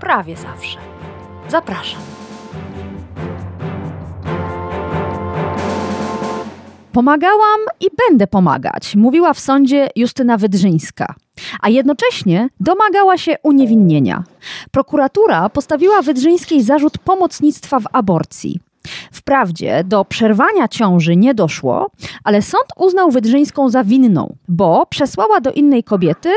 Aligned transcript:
prawie 0.00 0.36
zawsze. 0.36 0.78
Zapraszam. 1.48 2.00
Pomagałam 6.92 7.60
i 7.80 7.86
będę 8.08 8.26
pomagać, 8.26 8.96
mówiła 8.96 9.34
w 9.34 9.40
sądzie 9.40 9.88
Justyna 9.96 10.36
Wydrzyńska, 10.36 11.14
a 11.60 11.68
jednocześnie 11.68 12.48
domagała 12.60 13.18
się 13.18 13.36
uniewinnienia. 13.42 14.24
Prokuratura 14.70 15.48
postawiła 15.48 16.02
Wydrzyńskiej 16.02 16.62
zarzut 16.62 16.98
pomocnictwa 16.98 17.80
w 17.80 17.84
aborcji. 17.92 18.60
Wprawdzie 19.12 19.84
do 19.84 20.04
przerwania 20.04 20.68
ciąży 20.68 21.16
nie 21.16 21.34
doszło, 21.34 21.90
ale 22.24 22.42
sąd 22.42 22.66
uznał 22.76 23.10
Wydrzyńską 23.10 23.70
za 23.70 23.84
winną, 23.84 24.36
bo 24.48 24.86
przesłała 24.86 25.40
do 25.40 25.52
innej 25.52 25.84
kobiety 25.84 26.30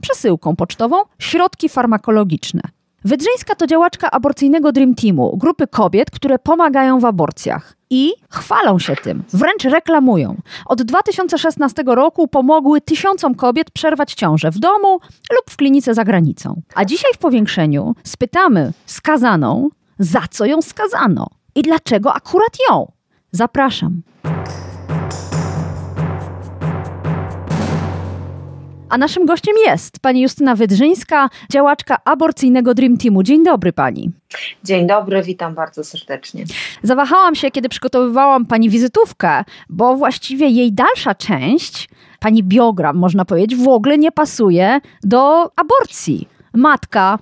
przesyłką 0.00 0.56
pocztową 0.56 0.96
środki 1.18 1.68
farmakologiczne. 1.68 2.60
Wydrzyńska 3.06 3.54
to 3.54 3.66
działaczka 3.66 4.10
aborcyjnego 4.10 4.72
Dream 4.72 4.94
Teamu, 4.94 5.36
grupy 5.36 5.66
kobiet, 5.66 6.10
które 6.10 6.38
pomagają 6.38 7.00
w 7.00 7.04
aborcjach. 7.04 7.76
I 7.90 8.12
chwalą 8.30 8.78
się 8.78 8.96
tym, 8.96 9.24
wręcz 9.32 9.64
reklamują. 9.64 10.36
Od 10.66 10.82
2016 10.82 11.82
roku 11.86 12.28
pomogły 12.28 12.80
tysiącom 12.80 13.34
kobiet 13.34 13.70
przerwać 13.70 14.14
ciążę 14.14 14.50
w 14.50 14.58
domu 14.58 15.00
lub 15.32 15.50
w 15.50 15.56
klinice 15.56 15.94
za 15.94 16.04
granicą. 16.04 16.62
A 16.74 16.84
dzisiaj 16.84 17.10
w 17.14 17.18
powiększeniu 17.18 17.94
spytamy 18.04 18.72
skazaną, 18.86 19.68
za 19.98 20.22
co 20.30 20.46
ją 20.46 20.62
skazano 20.62 21.26
i 21.54 21.62
dlaczego 21.62 22.14
akurat 22.14 22.56
ją. 22.70 22.92
Zapraszam. 23.32 24.02
A 28.88 28.98
naszym 28.98 29.26
gościem 29.26 29.54
jest 29.66 30.00
pani 30.00 30.20
Justyna 30.20 30.54
Wydrzyńska, 30.54 31.30
działaczka 31.52 31.98
aborcyjnego 32.04 32.74
Dream 32.74 32.96
Teamu. 32.96 33.22
Dzień 33.22 33.44
dobry 33.44 33.72
pani. 33.72 34.10
Dzień 34.64 34.86
dobry, 34.86 35.22
witam 35.22 35.54
bardzo 35.54 35.84
serdecznie. 35.84 36.44
Zawahałam 36.82 37.34
się, 37.34 37.50
kiedy 37.50 37.68
przygotowywałam 37.68 38.46
pani 38.46 38.70
wizytówkę, 38.70 39.44
bo 39.68 39.96
właściwie 39.96 40.48
jej 40.48 40.72
dalsza 40.72 41.14
część, 41.14 41.88
pani 42.20 42.42
biogram, 42.42 42.96
można 42.96 43.24
powiedzieć, 43.24 43.56
w 43.56 43.68
ogóle 43.68 43.98
nie 43.98 44.12
pasuje 44.12 44.80
do 45.02 45.50
aborcji. 45.56 46.28
Matka, 46.54 47.18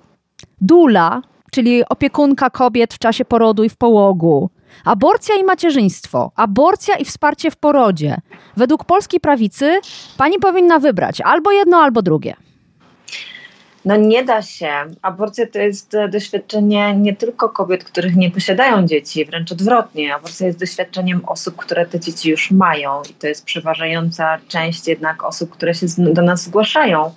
dula, 0.61 1.21
czyli 1.51 1.83
opiekunka 1.89 2.49
kobiet 2.49 2.93
w 2.93 2.99
czasie 2.99 3.25
porodu 3.25 3.63
i 3.63 3.69
w 3.69 3.75
połogu, 3.77 4.49
Aborcja 4.85 5.35
i 5.35 5.43
macierzyństwo, 5.43 6.31
aborcja 6.35 6.95
i 6.95 7.05
wsparcie 7.05 7.51
w 7.51 7.55
porodzie. 7.57 8.17
Według 8.57 8.85
polskiej 8.85 9.19
prawicy 9.19 9.79
pani 10.17 10.39
powinna 10.39 10.79
wybrać 10.79 11.21
albo 11.21 11.51
jedno, 11.51 11.77
albo 11.77 12.01
drugie. 12.01 12.35
No 13.85 13.95
nie 13.95 14.23
da 14.23 14.41
się. 14.41 14.71
Aborcja 15.01 15.47
to 15.47 15.59
jest 15.59 15.95
doświadczenie 16.11 16.95
nie 16.95 17.15
tylko 17.15 17.49
kobiet, 17.49 17.83
których 17.83 18.15
nie 18.15 18.31
posiadają 18.31 18.87
dzieci, 18.87 19.25
wręcz 19.25 19.51
odwrotnie. 19.51 20.15
Aborcja 20.15 20.47
jest 20.47 20.59
doświadczeniem 20.59 21.25
osób, 21.25 21.55
które 21.55 21.85
te 21.85 21.99
dzieci 21.99 22.29
już 22.29 22.51
mają 22.51 23.01
i 23.09 23.13
to 23.13 23.27
jest 23.27 23.45
przeważająca 23.45 24.37
część 24.47 24.87
jednak 24.87 25.23
osób, 25.23 25.49
które 25.49 25.73
się 25.73 25.85
do 25.97 26.21
nas 26.21 26.43
zgłaszają 26.43 27.11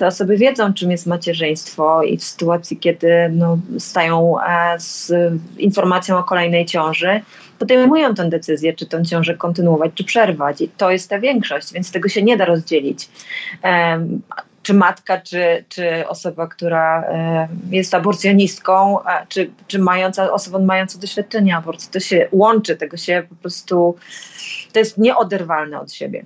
te 0.00 0.06
osoby 0.06 0.36
wiedzą, 0.36 0.74
czym 0.74 0.90
jest 0.90 1.06
macierzyństwo 1.06 2.02
i 2.02 2.16
w 2.16 2.24
sytuacji, 2.24 2.76
kiedy 2.76 3.28
no, 3.32 3.58
stają 3.78 4.40
e, 4.40 4.74
z 4.78 5.12
informacją 5.58 6.18
o 6.18 6.24
kolejnej 6.24 6.66
ciąży, 6.66 7.20
podejmują 7.58 8.14
tę 8.14 8.28
decyzję, 8.28 8.72
czy 8.72 8.86
tę 8.86 9.04
ciążę 9.04 9.34
kontynuować, 9.34 9.90
czy 9.94 10.04
przerwać. 10.04 10.60
I 10.60 10.68
to 10.68 10.90
jest 10.90 11.10
ta 11.10 11.18
większość, 11.18 11.72
więc 11.72 11.92
tego 11.92 12.08
się 12.08 12.22
nie 12.22 12.36
da 12.36 12.44
rozdzielić. 12.44 13.08
czy 14.62 14.74
matka, 14.74 15.20
czy, 15.20 15.64
czy 15.68 16.08
osoba, 16.08 16.46
która 16.46 17.04
jest 17.70 17.94
aborcjonistką, 17.94 18.98
czy, 19.28 19.50
czy 19.66 19.78
mająca, 19.78 20.32
osobą 20.32 20.58
mającą 20.58 21.00
doświadczenie 21.00 21.56
aborcji. 21.56 21.90
To 21.92 22.00
się 22.00 22.28
łączy, 22.32 22.76
tego 22.76 22.96
się 22.96 23.22
po 23.28 23.34
prostu, 23.34 23.96
to 24.72 24.78
jest 24.78 24.98
nieoderwalne 24.98 25.80
od 25.80 25.92
siebie 25.92 26.24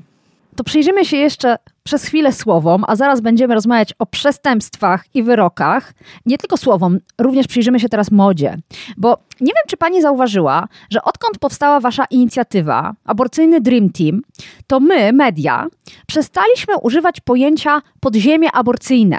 to 0.57 0.65
przyjrzymy 0.65 1.05
się 1.05 1.17
jeszcze 1.17 1.59
przez 1.83 2.05
chwilę 2.05 2.33
słowom, 2.33 2.85
a 2.87 2.97
zaraz 2.97 3.21
będziemy 3.21 3.55
rozmawiać 3.55 3.95
o 3.99 4.07
przestępstwach 4.07 5.05
i 5.15 5.23
wyrokach. 5.23 5.95
Nie 6.27 6.39
tylko 6.39 6.57
słowom, 6.57 6.99
również 7.21 7.47
przyjrzymy 7.47 7.81
się 7.81 7.89
teraz 7.89 8.11
modzie. 8.11 8.57
Bo 8.97 9.19
nie 9.41 9.53
wiem, 9.53 9.65
czy 9.69 9.77
pani 9.77 10.03
zauważyła, 10.03 10.69
że 10.91 11.03
odkąd 11.03 11.39
powstała 11.39 11.81
wasza 11.81 12.05
inicjatywa, 12.05 12.93
aborcyjny 13.05 13.61
Dream 13.61 13.91
Team, 13.91 14.23
to 14.67 14.81
my, 14.81 15.13
media, 15.13 15.67
przestaliśmy 16.07 16.79
używać 16.79 17.21
pojęcia 17.21 17.83
podziemie 18.01 18.53
aborcyjne. 18.53 19.19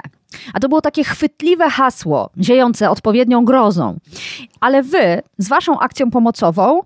A 0.54 0.60
to 0.60 0.68
było 0.68 0.80
takie 0.80 1.04
chwytliwe 1.04 1.70
hasło, 1.70 2.30
ziejące 2.40 2.90
odpowiednią 2.90 3.44
grozą. 3.44 3.98
Ale 4.60 4.82
wy 4.82 5.22
z 5.38 5.48
waszą 5.48 5.78
akcją 5.78 6.10
pomocową 6.10 6.80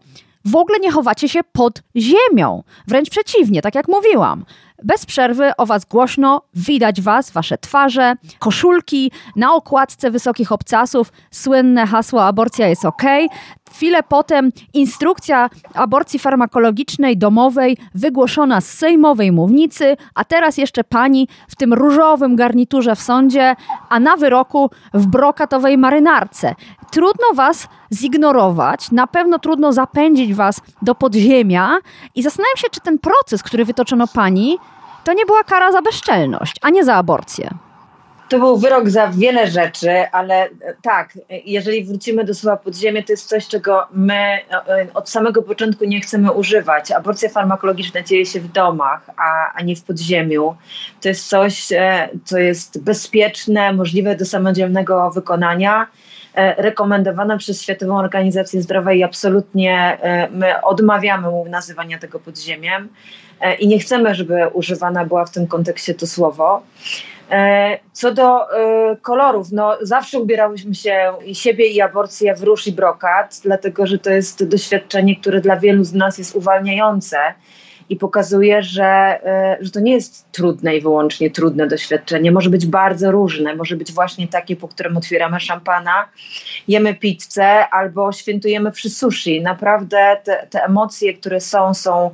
w 0.45 0.57
ogóle 0.57 0.79
nie 0.79 0.93
chowacie 0.93 1.29
się 1.29 1.41
pod 1.53 1.83
ziemią. 1.97 2.63
Wręcz 2.87 3.11
przeciwnie, 3.11 3.63
tak 3.63 3.75
jak 3.75 3.89
mówiłam. 3.89 4.45
Bez 4.85 5.07
przerwy 5.07 5.51
o 5.57 5.67
was 5.67 5.85
głośno, 5.85 6.43
widać 6.55 7.01
was, 7.01 7.31
wasze 7.31 7.59
twarze, 7.59 8.15
koszulki, 8.39 9.13
na 9.37 9.55
okładce 9.55 10.11
wysokich 10.11 10.53
obcasów, 10.53 11.13
słynne 11.31 11.87
hasło 11.87 12.25
aborcja 12.25 12.69
jest 12.69 12.85
ok. 12.85 13.03
Chwilę 13.75 14.03
potem 14.03 14.53
instrukcja 14.75 15.51
aborcji 15.75 16.19
farmakologicznej 16.19 17.17
domowej 17.17 17.77
wygłoszona 17.95 18.61
z 18.61 18.67
sejmowej 18.71 19.33
mównicy, 19.33 19.97
a 20.15 20.25
teraz 20.25 20.57
jeszcze 20.57 20.85
pani 20.85 21.29
w 21.49 21.57
tym 21.57 21.75
różowym 21.75 22.37
garniturze 22.37 22.97
w 22.97 23.01
sądzie, 23.01 23.57
a 23.89 24.01
na 24.01 24.17
wyroku 24.17 24.71
w 24.95 25.07
brokatowej 25.07 25.79
marynarce. 25.79 26.55
Trudno 26.91 27.27
was 27.35 27.69
zignorować, 27.93 28.91
na 28.91 29.07
pewno 29.07 29.39
trudno 29.39 29.73
zapędzić 29.73 30.35
was 30.35 30.61
do 30.83 30.95
podziemia 30.95 31.79
i 32.15 32.23
zastanawiam 32.23 32.57
się, 32.57 32.69
czy 32.71 32.81
ten 32.81 32.99
proces, 32.99 33.43
który 33.43 33.65
wytoczono 33.65 34.07
pani, 34.07 34.59
to 35.05 35.13
nie 35.13 35.27
była 35.27 35.45
kara 35.45 35.73
za 35.73 35.83
bezczelność, 35.83 36.57
a 36.63 36.71
nie 36.71 36.85
za 36.85 36.95
aborcję. 36.95 37.51
To 38.31 38.39
był 38.39 38.59
wyrok 38.59 38.91
za 38.91 39.09
wiele 39.09 39.47
rzeczy, 39.47 39.91
ale 40.13 40.35
e, 40.45 40.49
tak, 40.83 41.19
jeżeli 41.45 41.85
wrócimy 41.85 42.25
do 42.25 42.35
słowa 42.35 42.57
podziemie, 42.57 43.03
to 43.03 43.13
jest 43.13 43.29
coś, 43.29 43.49
czego 43.49 43.87
my 43.93 44.15
e, 44.15 44.87
od 44.95 45.11
samego 45.11 45.43
początku 45.43 45.85
nie 45.85 46.01
chcemy 46.01 46.33
używać. 46.33 46.91
Aborcja 46.91 47.29
farmakologiczna 47.29 48.03
dzieje 48.03 48.27
się 48.27 48.41
w 48.41 48.53
domach, 48.53 49.11
a, 49.17 49.53
a 49.55 49.63
nie 49.63 49.77
w 49.77 49.83
podziemiu. 49.83 50.57
To 51.01 51.09
jest 51.09 51.29
coś, 51.29 51.73
e, 51.73 52.09
co 52.25 52.39
jest 52.39 52.83
bezpieczne, 52.83 53.73
możliwe 53.73 54.17
do 54.17 54.25
samodzielnego 54.25 55.11
wykonania 55.11 55.87
rekomendowane 56.57 57.39
przez 57.39 57.63
Światową 57.63 57.99
Organizację 57.99 58.63
Zdrowia 58.63 58.93
i 58.93 59.03
absolutnie 59.03 59.99
my 60.31 60.63
odmawiamy 60.63 61.29
nazywania 61.49 61.99
tego 61.99 62.21
podziemiem 62.21 62.89
i 63.59 63.69
nie 63.69 63.79
chcemy, 63.79 64.15
żeby 64.15 64.49
używana 64.53 65.05
była 65.05 65.25
w 65.25 65.31
tym 65.31 65.47
kontekście 65.47 65.95
to 65.95 66.07
słowo. 66.07 66.63
E, 67.31 67.79
co 67.93 68.15
do 68.15 68.59
e, 68.59 68.97
kolorów, 68.97 69.53
no 69.53 69.77
zawsze 69.83 70.19
ubierałyśmy 70.19 70.75
się 70.75 71.13
i 71.25 71.35
siebie 71.35 71.67
i 71.67 71.81
aborcję 71.81 72.35
w 72.35 72.43
róż 72.43 72.67
i 72.67 72.73
brokat, 72.73 73.41
dlatego 73.45 73.87
że 73.87 73.99
to 73.99 74.11
jest 74.11 74.49
doświadczenie, 74.49 75.17
które 75.17 75.41
dla 75.41 75.57
wielu 75.57 75.85
z 75.85 75.95
nas 75.95 76.19
jest 76.19 76.37
uwalniające 76.37 77.17
i 77.91 77.97
pokazuje, 77.97 78.63
że, 78.63 78.85
e, 78.85 79.59
że 79.61 79.71
to 79.71 79.81
nie 79.81 79.93
jest 79.93 80.33
trudne 80.33 80.77
i 80.77 80.81
wyłącznie 80.81 81.31
trudne 81.31 81.67
doświadczenie. 81.67 82.33
Może 82.33 82.51
być 82.51 82.67
bardzo 82.67 83.11
różne. 83.11 83.55
Może 83.57 83.77
być 83.77 83.93
właśnie 83.93 84.29
takie, 84.29 84.57
po 84.57 84.69
którym 84.69 84.97
otwieramy 84.97 85.41
szampana, 85.41 86.09
jemy 86.69 86.95
pizzę 86.95 87.69
albo 87.69 88.13
świętujemy 88.13 88.73
przy 88.73 88.91
sushi. 88.91 89.43
Naprawdę 89.43 90.17
te, 90.25 90.47
te 90.51 90.65
emocje, 90.65 91.15
które 91.15 91.41
są, 91.41 91.75
są 91.75 92.11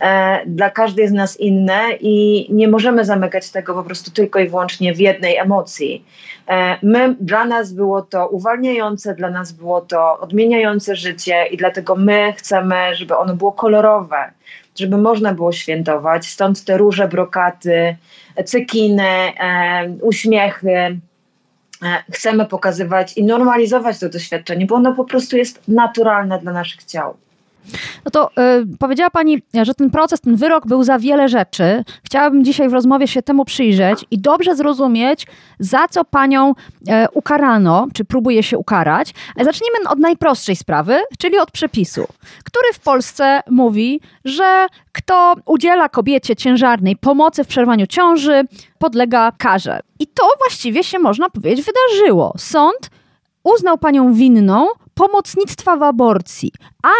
e, 0.00 0.40
dla 0.46 0.70
każdej 0.70 1.08
z 1.08 1.12
nas 1.12 1.40
inne 1.40 1.80
i 2.00 2.46
nie 2.54 2.68
możemy 2.68 3.04
zamykać 3.04 3.50
tego 3.50 3.74
po 3.74 3.82
prostu 3.82 4.10
tylko 4.10 4.38
i 4.38 4.48
wyłącznie 4.48 4.94
w 4.94 5.00
jednej 5.00 5.36
emocji. 5.36 6.04
E, 6.48 6.78
my, 6.82 7.16
dla 7.20 7.44
nas 7.44 7.72
było 7.72 8.02
to 8.02 8.28
uwalniające, 8.28 9.14
dla 9.14 9.30
nas 9.30 9.52
było 9.52 9.80
to 9.80 10.18
odmieniające 10.18 10.96
życie 10.96 11.46
i 11.50 11.56
dlatego 11.56 11.96
my 11.96 12.32
chcemy, 12.36 12.94
żeby 12.94 13.16
ono 13.16 13.34
było 13.34 13.52
kolorowe 13.52 14.30
żeby 14.78 14.96
można 14.96 15.34
było 15.34 15.52
świętować. 15.52 16.26
Stąd 16.26 16.64
te 16.64 16.78
róże, 16.78 17.08
brokaty, 17.08 17.96
cekiny, 18.44 19.02
e, 19.02 19.88
uśmiechy. 20.00 20.98
chcemy 22.12 22.46
pokazywać 22.46 23.16
i 23.16 23.24
normalizować 23.24 23.98
to 23.98 24.08
doświadczenie, 24.08 24.66
bo 24.66 24.74
ono 24.74 24.94
po 24.94 25.04
prostu 25.04 25.36
jest 25.36 25.62
naturalne 25.68 26.38
dla 26.38 26.52
naszych 26.52 26.84
ciał. 26.84 27.16
No 28.04 28.10
to 28.10 28.30
y, 28.62 28.78
powiedziała 28.78 29.10
Pani, 29.10 29.42
że 29.62 29.74
ten 29.74 29.90
proces, 29.90 30.20
ten 30.20 30.36
wyrok 30.36 30.66
był 30.66 30.84
za 30.84 30.98
wiele 30.98 31.28
rzeczy. 31.28 31.84
Chciałabym 32.04 32.44
dzisiaj 32.44 32.68
w 32.68 32.72
rozmowie 32.72 33.08
się 33.08 33.22
temu 33.22 33.44
przyjrzeć 33.44 34.04
i 34.10 34.18
dobrze 34.18 34.56
zrozumieć, 34.56 35.26
za 35.58 35.88
co 35.88 36.04
Panią 36.04 36.50
y, 36.50 36.54
ukarano, 37.12 37.86
czy 37.94 38.04
próbuje 38.04 38.42
się 38.42 38.58
ukarać. 38.58 39.14
Ale 39.36 39.44
zacznijmy 39.44 39.76
od 39.88 39.98
najprostszej 39.98 40.56
sprawy, 40.56 40.98
czyli 41.18 41.38
od 41.38 41.50
przepisu, 41.50 42.06
który 42.44 42.72
w 42.74 42.80
Polsce 42.80 43.40
mówi, 43.50 44.00
że 44.24 44.66
kto 44.92 45.34
udziela 45.46 45.88
kobiecie 45.88 46.36
ciężarnej 46.36 46.96
pomocy 46.96 47.44
w 47.44 47.46
przerwaniu 47.46 47.86
ciąży, 47.86 48.42
podlega 48.78 49.32
karze. 49.38 49.80
I 49.98 50.06
to 50.06 50.28
właściwie 50.38 50.84
się, 50.84 50.98
można 50.98 51.30
powiedzieć, 51.30 51.66
wydarzyło. 51.66 52.34
Sąd 52.38 52.90
uznał 53.44 53.78
panią 53.78 54.12
winną 54.12 54.66
pomocnictwa 54.94 55.76
w 55.76 55.82
aborcji, 55.82 56.52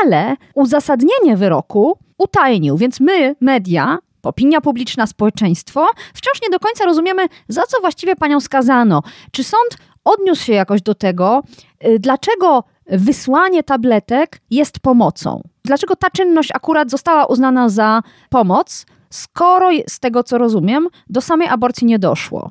ale 0.02 0.36
uzasadnienie 0.54 1.36
wyroku 1.36 1.98
utajnił, 2.18 2.76
więc 2.76 3.00
my, 3.00 3.36
media, 3.40 3.98
opinia 4.22 4.60
publiczna, 4.60 5.06
społeczeństwo, 5.06 5.86
wciąż 6.14 6.42
nie 6.42 6.50
do 6.50 6.58
końca 6.58 6.84
rozumiemy, 6.84 7.26
za 7.48 7.62
co 7.62 7.80
właściwie 7.80 8.16
panią 8.16 8.40
skazano. 8.40 9.02
Czy 9.30 9.44
sąd 9.44 9.76
odniósł 10.04 10.44
się 10.44 10.52
jakoś 10.52 10.82
do 10.82 10.94
tego, 10.94 11.42
y, 11.86 11.98
dlaczego 11.98 12.64
wysłanie 12.86 13.62
tabletek 13.62 14.40
jest 14.50 14.80
pomocą? 14.80 15.42
Dlaczego 15.64 15.96
ta 15.96 16.10
czynność 16.10 16.50
akurat 16.54 16.90
została 16.90 17.26
uznana 17.26 17.68
za 17.68 18.02
pomoc, 18.30 18.86
skoro 19.10 19.70
z 19.88 20.00
tego 20.00 20.22
co 20.22 20.38
rozumiem, 20.38 20.88
do 21.10 21.20
samej 21.20 21.48
aborcji 21.48 21.86
nie 21.86 21.98
doszło? 21.98 22.50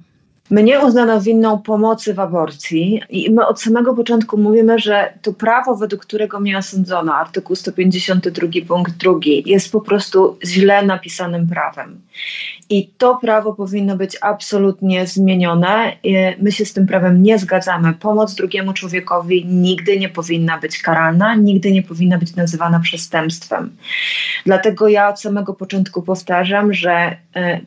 Mnie 0.53 0.79
uznano 0.79 1.21
winną 1.21 1.61
pomocy 1.61 2.13
w 2.13 2.19
aborcji 2.19 3.01
i 3.09 3.31
my 3.31 3.47
od 3.47 3.61
samego 3.61 3.95
początku 3.95 4.38
mówimy, 4.38 4.79
że 4.79 5.13
to 5.21 5.33
prawo, 5.33 5.75
według 5.75 6.01
którego 6.01 6.39
mnie 6.39 6.57
osądzono, 6.57 7.15
artykuł 7.15 7.55
152 7.55 8.47
punkt 8.67 8.94
2, 8.97 9.11
jest 9.45 9.71
po 9.71 9.81
prostu 9.81 10.38
źle 10.45 10.85
napisanym 10.85 11.47
prawem. 11.47 12.01
I 12.69 12.88
to 12.97 13.15
prawo 13.15 13.53
powinno 13.53 13.97
być 13.97 14.17
absolutnie 14.21 15.07
zmienione. 15.07 15.97
My 16.39 16.51
się 16.51 16.65
z 16.65 16.73
tym 16.73 16.88
prawem 16.88 17.23
nie 17.23 17.39
zgadzamy. 17.39 17.94
Pomoc 17.94 18.35
drugiemu 18.35 18.73
człowiekowi 18.73 19.45
nigdy 19.45 20.00
nie 20.00 20.09
powinna 20.09 20.57
być 20.57 20.81
karalna, 20.81 21.35
nigdy 21.35 21.71
nie 21.71 21.83
powinna 21.83 22.17
być 22.17 22.35
nazywana 22.35 22.79
przestępstwem. 22.79 23.75
Dlatego 24.45 24.88
ja 24.88 25.09
od 25.09 25.21
samego 25.21 25.53
początku 25.53 26.01
powtarzam, 26.01 26.73
że 26.73 27.17
e, 27.35 27.59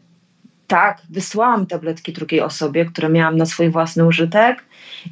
tak, 0.66 1.02
wysłałam 1.10 1.66
tabletki 1.66 2.12
drugiej 2.12 2.40
osobie, 2.40 2.84
które 2.84 3.08
miałam 3.08 3.36
na 3.36 3.46
swój 3.46 3.70
własny 3.70 4.06
użytek 4.06 4.64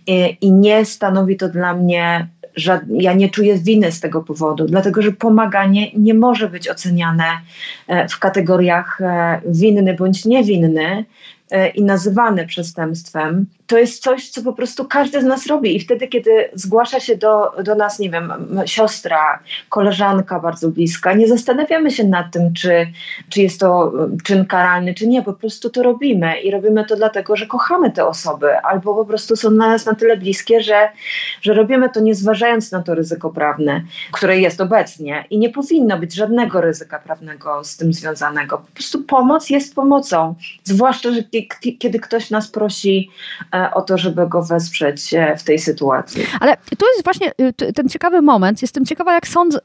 i, 0.06 0.36
i 0.40 0.52
nie 0.52 0.84
stanowi 0.84 1.36
to 1.36 1.48
dla 1.48 1.74
mnie 1.74 2.28
ja 2.88 3.12
nie 3.12 3.28
czuję 3.28 3.58
winy 3.58 3.92
z 3.92 4.00
tego 4.00 4.22
powodu, 4.22 4.66
dlatego 4.66 5.02
że 5.02 5.12
pomaganie 5.12 5.92
nie 5.92 6.14
może 6.14 6.48
być 6.48 6.68
oceniane 6.68 7.24
e, 7.86 8.08
w 8.08 8.18
kategoriach 8.18 9.00
e, 9.00 9.40
winny 9.46 9.94
bądź 9.94 10.24
niewinny, 10.24 11.04
i 11.74 11.82
nazywane 11.82 12.46
przestępstwem, 12.46 13.46
to 13.66 13.78
jest 13.78 14.02
coś, 14.02 14.30
co 14.30 14.42
po 14.42 14.52
prostu 14.52 14.84
każdy 14.84 15.20
z 15.20 15.24
nas 15.24 15.46
robi. 15.46 15.76
I 15.76 15.80
wtedy, 15.80 16.08
kiedy 16.08 16.50
zgłasza 16.54 17.00
się 17.00 17.16
do, 17.16 17.52
do 17.64 17.74
nas, 17.74 17.98
nie 17.98 18.10
wiem, 18.10 18.32
siostra, 18.66 19.38
koleżanka 19.68 20.40
bardzo 20.40 20.68
bliska, 20.68 21.12
nie 21.12 21.28
zastanawiamy 21.28 21.90
się 21.90 22.04
nad 22.04 22.32
tym, 22.32 22.54
czy, 22.54 22.86
czy 23.28 23.42
jest 23.42 23.60
to 23.60 23.92
czyn 24.24 24.46
karalny, 24.46 24.94
czy 24.94 25.06
nie. 25.06 25.22
Po 25.22 25.32
prostu 25.32 25.70
to 25.70 25.82
robimy 25.82 26.40
i 26.40 26.50
robimy 26.50 26.84
to 26.84 26.96
dlatego, 26.96 27.36
że 27.36 27.46
kochamy 27.46 27.90
te 27.90 28.06
osoby, 28.06 28.58
albo 28.58 28.94
po 28.94 29.04
prostu 29.04 29.36
są 29.36 29.50
dla 29.50 29.68
nas 29.68 29.86
na 29.86 29.94
tyle 29.94 30.16
bliskie, 30.16 30.62
że, 30.62 30.88
że 31.42 31.54
robimy 31.54 31.90
to 31.90 32.00
nie 32.00 32.14
zważając 32.14 32.72
na 32.72 32.82
to 32.82 32.94
ryzyko 32.94 33.30
prawne, 33.30 33.82
które 34.12 34.40
jest 34.40 34.60
obecnie 34.60 35.24
i 35.30 35.38
nie 35.38 35.50
powinno 35.50 35.98
być 35.98 36.14
żadnego 36.14 36.60
ryzyka 36.60 36.98
prawnego 36.98 37.64
z 37.64 37.76
tym 37.76 37.92
związanego. 37.92 38.58
Po 38.58 38.72
prostu 38.74 39.02
pomoc 39.02 39.50
jest 39.50 39.74
pomocą, 39.74 40.34
zwłaszcza, 40.64 41.12
że 41.12 41.22
kiedy 41.78 41.98
ktoś 41.98 42.30
nas 42.30 42.48
prosi 42.48 43.10
e, 43.54 43.70
o 43.74 43.82
to, 43.82 43.98
żeby 43.98 44.28
go 44.28 44.42
wesprzeć 44.42 45.14
e, 45.14 45.36
w 45.36 45.44
tej 45.44 45.58
sytuacji. 45.58 46.22
Ale 46.40 46.56
tu 46.78 46.86
jest 46.86 47.04
właśnie 47.04 47.32
y, 47.62 47.72
ten 47.72 47.88
ciekawy 47.88 48.22
moment. 48.22 48.62
Jestem 48.62 48.84
ciekawa, 48.84 49.14
jak 49.14 49.28
sąd 49.28 49.58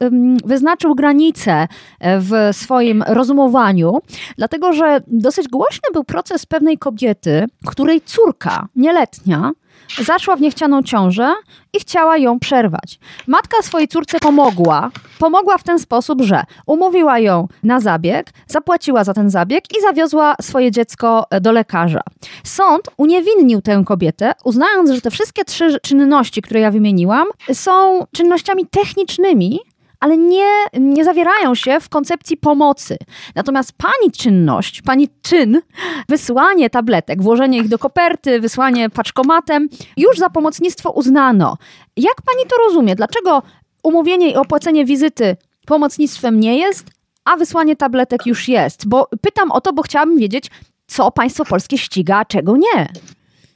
wyznaczył 0.45 0.95
granice 0.95 1.67
e, 1.99 2.19
w 2.19 2.31
swoim 2.51 3.03
rozumowaniu, 3.07 4.01
dlatego 4.37 4.73
że 4.73 5.01
dosyć 5.07 5.47
głośny 5.47 5.89
był 5.93 6.03
proces 6.03 6.45
pewnej 6.45 6.77
kobiety, 6.77 7.45
której 7.65 8.01
córka 8.01 8.67
nieletnia 8.75 9.51
zaszła 9.97 10.35
w 10.35 10.41
niechcianą 10.41 10.83
ciążę 10.83 11.33
i 11.73 11.79
chciała 11.79 12.17
ją 12.17 12.39
przerwać. 12.39 12.99
Matka 13.27 13.61
swojej 13.61 13.87
córce 13.87 14.19
pomogła. 14.19 14.91
Pomogła 15.19 15.57
w 15.57 15.63
ten 15.63 15.79
sposób, 15.79 16.21
że 16.21 16.43
umówiła 16.65 17.19
ją 17.19 17.47
na 17.63 17.79
zabieg, 17.79 18.29
zapłaciła 18.47 19.03
za 19.03 19.13
ten 19.13 19.29
zabieg 19.29 19.63
i 19.77 19.81
zawiozła 19.81 20.35
swoje 20.41 20.71
dziecko 20.71 21.25
do 21.41 21.51
lekarza. 21.51 22.01
Sąd 22.43 22.89
uniewinnił 22.97 23.61
tę 23.61 23.83
kobietę, 23.85 24.31
uznając, 24.43 24.91
że 24.91 25.01
te 25.01 25.11
wszystkie 25.11 25.45
trzy 25.45 25.79
czynności, 25.79 26.41
które 26.41 26.59
ja 26.59 26.71
wymieniłam, 26.71 27.27
są 27.53 28.05
czynnościami 28.11 28.65
technicznymi, 28.67 29.59
ale 29.99 30.17
nie, 30.17 30.65
nie 30.79 31.05
zawierają 31.05 31.55
się 31.55 31.79
w 31.79 31.89
koncepcji 31.89 32.37
pomocy. 32.37 32.97
Natomiast 33.35 33.73
pani 33.73 34.11
czynność, 34.11 34.81
pani 34.81 35.07
czyn, 35.21 35.61
wysłanie 36.09 36.69
tabletek, 36.69 37.21
włożenie 37.21 37.57
ich 37.57 37.67
do 37.67 37.79
koperty, 37.79 38.39
wysłanie 38.39 38.89
paczkomatem, 38.89 39.69
już 39.97 40.17
za 40.17 40.29
pomocnictwo 40.29 40.91
uznano. 40.91 41.57
Jak 41.97 42.15
pani 42.15 42.49
to 42.49 42.55
rozumie? 42.67 42.95
Dlaczego 42.95 43.43
umówienie 43.83 44.31
i 44.31 44.35
opłacenie 44.35 44.85
wizyty 44.85 45.37
pomocnictwem 45.65 46.39
nie 46.39 46.57
jest, 46.57 46.87
a 47.25 47.37
wysłanie 47.37 47.75
tabletek 47.75 48.25
już 48.25 48.47
jest? 48.47 48.87
Bo 48.87 49.07
pytam 49.21 49.51
o 49.51 49.61
to, 49.61 49.73
bo 49.73 49.81
chciałabym 49.81 50.17
wiedzieć, 50.17 50.49
co 50.87 51.11
państwo 51.11 51.45
polskie 51.45 51.77
ściga, 51.77 52.17
a 52.17 52.25
czego 52.25 52.57
nie. 52.57 52.87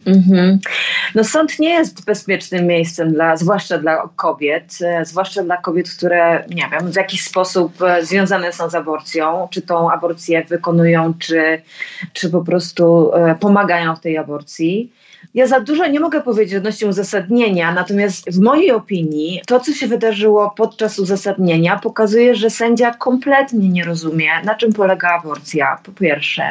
Mhm. 0.06 0.60
No 1.16 1.24
sąd 1.24 1.60
nie 1.60 1.70
jest 1.70 2.06
bezpiecznym 2.06 2.68
miejscem, 2.68 3.14
dla, 3.14 3.38
zwłaszcza 3.38 3.78
dla 3.78 4.10
kobiet, 4.16 4.78
e, 4.82 5.06
zwłaszcza 5.06 5.44
dla 5.44 5.58
kobiet, 5.58 5.90
które 5.90 6.46
nie 6.50 6.70
wiem, 6.72 6.92
w 6.92 6.96
jakiś 6.96 7.24
sposób 7.24 7.82
e, 7.82 8.06
związane 8.06 8.54
są 8.54 8.70
z 8.70 8.76
aborcją, 8.76 9.48
czy 9.52 9.62
tą 9.62 9.92
aborcję 9.92 10.44
wykonują, 10.44 11.14
czy, 11.20 11.62
czy 12.14 12.30
po 12.30 12.42
prostu 12.42 13.14
e, 13.14 13.36
pomagają 13.36 13.96
w 13.96 14.00
tej 14.00 14.18
aborcji. 14.18 14.92
Ja 15.34 15.48
za 15.48 15.60
dużo 15.60 15.88
nie 15.88 16.00
mogę 16.00 16.22
powiedzieć 16.22 16.56
odnośnie 16.56 16.88
uzasadnienia, 16.88 17.74
natomiast 17.74 18.32
w 18.32 18.40
mojej 18.40 18.72
opinii 18.72 19.42
to, 19.48 19.60
co 19.60 19.74
się 19.74 19.88
wydarzyło 19.88 20.54
podczas 20.58 21.00
uzasadnienia, 21.00 21.80
pokazuje, 21.80 22.36
że 22.36 22.50
sędzia 22.50 22.94
kompletnie 22.94 23.70
nie 23.70 23.84
rozumie, 23.84 24.30
na 24.44 24.56
czym 24.56 24.74
polega 24.74 25.10
aborcja, 25.10 25.80
po 25.84 25.92
pierwsze. 25.92 26.44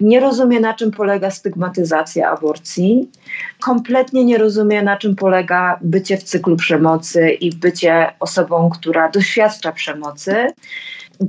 Nie 0.00 0.20
rozumie, 0.20 0.60
na 0.60 0.74
czym 0.74 0.90
polega 0.90 1.30
stygmatyzacja 1.30 2.30
aborcji. 2.30 3.10
Kompletnie 3.60 4.24
nie 4.24 4.38
rozumie, 4.38 4.82
na 4.82 4.96
czym 4.96 5.16
polega 5.16 5.78
bycie 5.82 6.16
w 6.16 6.22
cyklu 6.22 6.56
przemocy 6.56 7.30
i 7.30 7.56
bycie 7.56 8.12
osobą, 8.20 8.70
która 8.70 9.08
doświadcza 9.08 9.72
przemocy. 9.72 10.46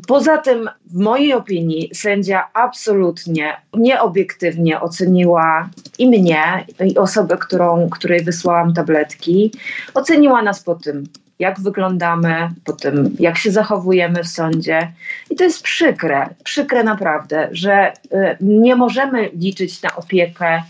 Poza 0.07 0.37
tym, 0.37 0.69
w 0.85 0.99
mojej 0.99 1.33
opinii, 1.33 1.89
sędzia 1.93 2.49
absolutnie 2.53 3.53
nieobiektywnie 3.73 4.81
oceniła 4.81 5.69
i 5.97 6.07
mnie, 6.07 6.65
i 6.85 6.97
osobę, 6.97 7.37
którą, 7.37 7.89
której 7.89 8.23
wysłałam 8.23 8.73
tabletki. 8.73 9.51
Oceniła 9.93 10.41
nas 10.41 10.63
po 10.63 10.75
tym, 10.75 11.03
jak 11.43 11.59
wyglądamy, 11.59 12.49
po 12.65 12.73
tym, 12.73 13.15
jak 13.19 13.37
się 13.37 13.51
zachowujemy 13.51 14.23
w 14.23 14.27
sądzie. 14.27 14.91
I 15.29 15.35
to 15.35 15.43
jest 15.43 15.63
przykre, 15.63 16.29
przykre 16.43 16.83
naprawdę, 16.83 17.49
że 17.51 17.93
y, 17.93 18.37
nie 18.41 18.75
możemy 18.75 19.29
liczyć 19.33 19.81
na 19.81 19.95
opiekę 19.95 20.63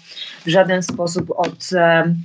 w 0.46 0.50
żaden 0.50 0.84
sposób 0.84 1.32
od, 1.38 1.72
y, 1.72 2.15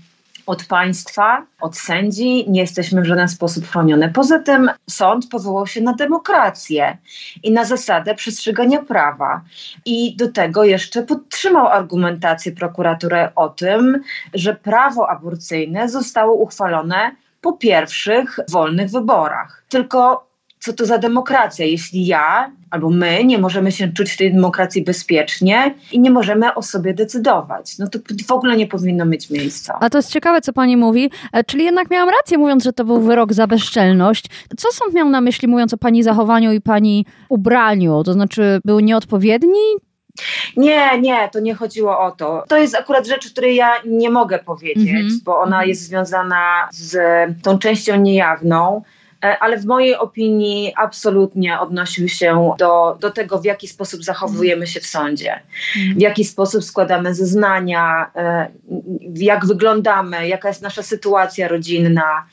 od 0.47 0.65
państwa, 0.65 1.47
od 1.61 1.77
sędzi, 1.77 2.51
nie 2.51 2.61
jesteśmy 2.61 3.03
w 3.03 3.05
żaden 3.05 3.29
sposób 3.29 3.69
chronione. 3.69 4.09
Poza 4.09 4.39
tym 4.39 4.71
sąd 4.91 5.29
powołał 5.29 5.67
się 5.67 5.81
na 5.81 5.93
demokrację 5.93 6.97
i 7.43 7.53
na 7.53 7.65
zasadę 7.65 8.15
przestrzegania 8.15 8.83
prawa. 8.83 9.41
I 9.85 10.17
do 10.17 10.33
tego 10.33 10.65
jeszcze 10.65 11.03
podtrzymał 11.03 11.67
argumentację 11.67 12.53
prokuratury 12.53 13.29
o 13.37 13.49
tym, 13.49 14.03
że 14.35 14.55
prawo 14.55 15.11
aborcyjne 15.11 15.89
zostało 15.89 16.35
uchwalone 16.35 17.11
po 17.41 17.53
pierwszych 17.53 18.39
wolnych 18.51 18.91
wyborach. 18.91 19.65
Tylko 19.69 20.29
co 20.61 20.73
to 20.73 20.87
za 20.87 20.99
demokracja, 20.99 21.67
jeśli 21.67 22.07
ja 22.07 22.51
albo 22.71 22.91
my 22.91 23.25
nie 23.25 23.39
możemy 23.39 23.73
się 23.73 23.93
czuć 23.93 24.13
w 24.13 24.17
tej 24.17 24.33
demokracji 24.33 24.85
bezpiecznie 24.85 25.75
i 25.93 26.01
nie 26.01 26.11
możemy 26.11 26.55
o 26.55 26.63
sobie 26.63 26.95
decydować. 26.95 27.79
No 27.79 27.87
to 27.89 27.99
w 28.27 28.33
ogóle 28.33 28.57
nie 28.57 28.67
powinno 28.67 29.05
mieć 29.05 29.31
miejsca. 29.31 29.79
A 29.81 29.91
to 29.91 29.99
jest 29.99 30.11
ciekawe, 30.11 30.41
co 30.41 30.53
pani 30.53 30.77
mówi. 30.77 31.11
E, 31.33 31.45
czyli 31.45 31.65
jednak 31.65 31.91
miałam 31.91 32.09
rację, 32.09 32.39
mówiąc, 32.39 32.65
że 32.65 32.73
to 32.73 32.85
był 32.85 33.01
wyrok 33.01 33.33
za 33.33 33.47
bezczelność. 33.47 34.27
Co 34.57 34.69
sąd 34.73 34.95
miał 34.95 35.09
na 35.09 35.21
myśli, 35.21 35.49
mówiąc 35.49 35.75
o 35.75 35.79
pani 35.79 36.03
zachowaniu 36.03 36.53
i 36.53 36.61
pani 36.61 37.07
ubraniu? 37.29 38.03
To 38.05 38.13
znaczy, 38.13 38.61
był 38.65 38.81
nieodpowiedni? 38.81 39.88
Nie, 40.57 40.99
nie, 41.01 41.29
to 41.33 41.41
nie 41.41 41.55
chodziło 41.55 42.01
o 42.01 42.11
to. 42.11 42.45
To 42.49 42.57
jest 42.57 42.75
akurat 42.75 43.07
rzecz, 43.07 43.31
której 43.33 43.57
ja 43.57 43.71
nie 43.87 44.11
mogę 44.11 44.39
powiedzieć, 44.39 44.89
Mhm. 44.91 45.21
bo 45.25 45.39
ona 45.39 45.57
Mhm. 45.57 45.69
jest 45.69 45.83
związana 45.83 46.69
z 46.73 46.97
tą 47.43 47.59
częścią 47.59 47.97
niejawną. 47.97 48.83
E, 49.25 49.39
Ale 49.39 49.57
w 49.59 49.67
mojej 49.67 49.97
opinii 49.97 50.73
absolutnie 50.77 51.61
odnosił 51.61 52.09
się 52.09 52.55
do, 52.59 52.97
do 53.01 53.11
tego, 53.11 53.39
w 53.39 53.45
jaki 53.45 53.69
sposób 53.69 54.05
zachowujemy 54.05 54.67
się 54.67 54.81
w 54.81 54.87
sądzie, 54.87 55.41
w 55.97 56.01
jaki 56.01 56.25
sposób 56.25 56.65
składamy 56.65 57.15
zeznania, 57.15 58.11
e, 58.17 58.49
jak 59.15 59.47
wyglądamy, 59.47 60.29
jaka 60.29 60.49
jest 60.49 60.63
nasza 60.63 60.83
sytuacja 60.83 61.49
rodzinna, 61.49 62.27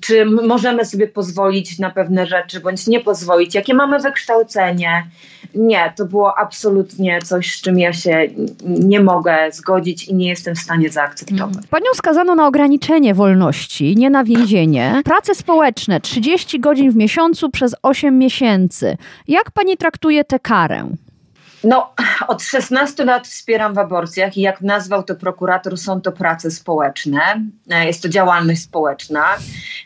czy 0.00 0.24
możemy 0.24 0.84
sobie 0.84 1.08
pozwolić 1.08 1.78
na 1.78 1.90
pewne 1.90 2.26
rzeczy, 2.26 2.60
bądź 2.60 2.86
nie 2.86 3.00
pozwolić, 3.00 3.54
jakie 3.54 3.74
mamy 3.74 3.98
wykształcenie. 3.98 5.06
Nie, 5.54 5.92
to 5.96 6.04
było 6.04 6.38
absolutnie 6.38 7.22
coś, 7.22 7.54
z 7.54 7.62
czym 7.62 7.78
ja 7.78 7.92
się 7.92 8.28
nie 8.64 9.00
mogę 9.00 9.36
zgodzić 9.52 10.08
i 10.08 10.14
nie 10.14 10.28
jestem 10.28 10.54
w 10.54 10.58
stanie 10.58 10.90
zaakceptować. 10.90 11.66
Panią 11.70 11.86
skazano 11.94 12.34
na 12.34 12.46
ograniczenie 12.46 13.14
wolności, 13.14 13.96
nie 13.96 14.10
na 14.10 14.24
więzienie. 14.24 15.02
Prace 15.04 15.34
społeczne 15.34 16.00
30 16.00 16.60
godzin 16.60 16.90
w 16.90 16.96
miesiącu 16.96 17.50
przez 17.50 17.74
8 17.82 18.18
miesięcy. 18.18 18.96
Jak 19.28 19.50
pani 19.50 19.76
traktuje 19.76 20.24
tę 20.24 20.38
karę? 20.38 20.88
No, 21.64 21.94
od 22.28 22.42
16 22.42 23.04
lat 23.04 23.28
wspieram 23.28 23.74
w 23.74 23.78
aborcjach 23.78 24.36
i 24.36 24.40
jak 24.40 24.60
nazwał 24.60 25.02
to 25.02 25.14
prokurator, 25.14 25.78
są 25.78 26.00
to 26.00 26.12
prace 26.12 26.50
społeczne, 26.50 27.20
e, 27.70 27.86
jest 27.86 28.02
to 28.02 28.08
działalność 28.08 28.62
społeczna, 28.62 29.24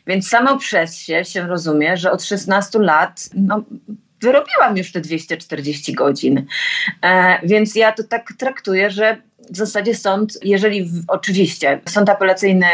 więc 0.06 0.28
samo 0.28 0.58
przez 0.58 0.98
się 0.98 1.24
się 1.24 1.46
rozumie, 1.46 1.96
że 1.96 2.12
od 2.12 2.24
16 2.24 2.78
lat 2.78 3.28
no, 3.34 3.62
wyrobiłam 4.20 4.76
już 4.76 4.92
te 4.92 5.00
240 5.00 5.92
godzin. 5.92 6.46
E, 7.02 7.40
więc 7.46 7.74
ja 7.74 7.92
to 7.92 8.04
tak 8.04 8.32
traktuję, 8.38 8.90
że 8.90 9.22
w 9.50 9.56
zasadzie 9.56 9.94
sąd, 9.94 10.38
jeżeli 10.42 10.84
w, 10.84 11.04
oczywiście 11.08 11.80
sąd 11.88 12.08
apelacyjny 12.08 12.66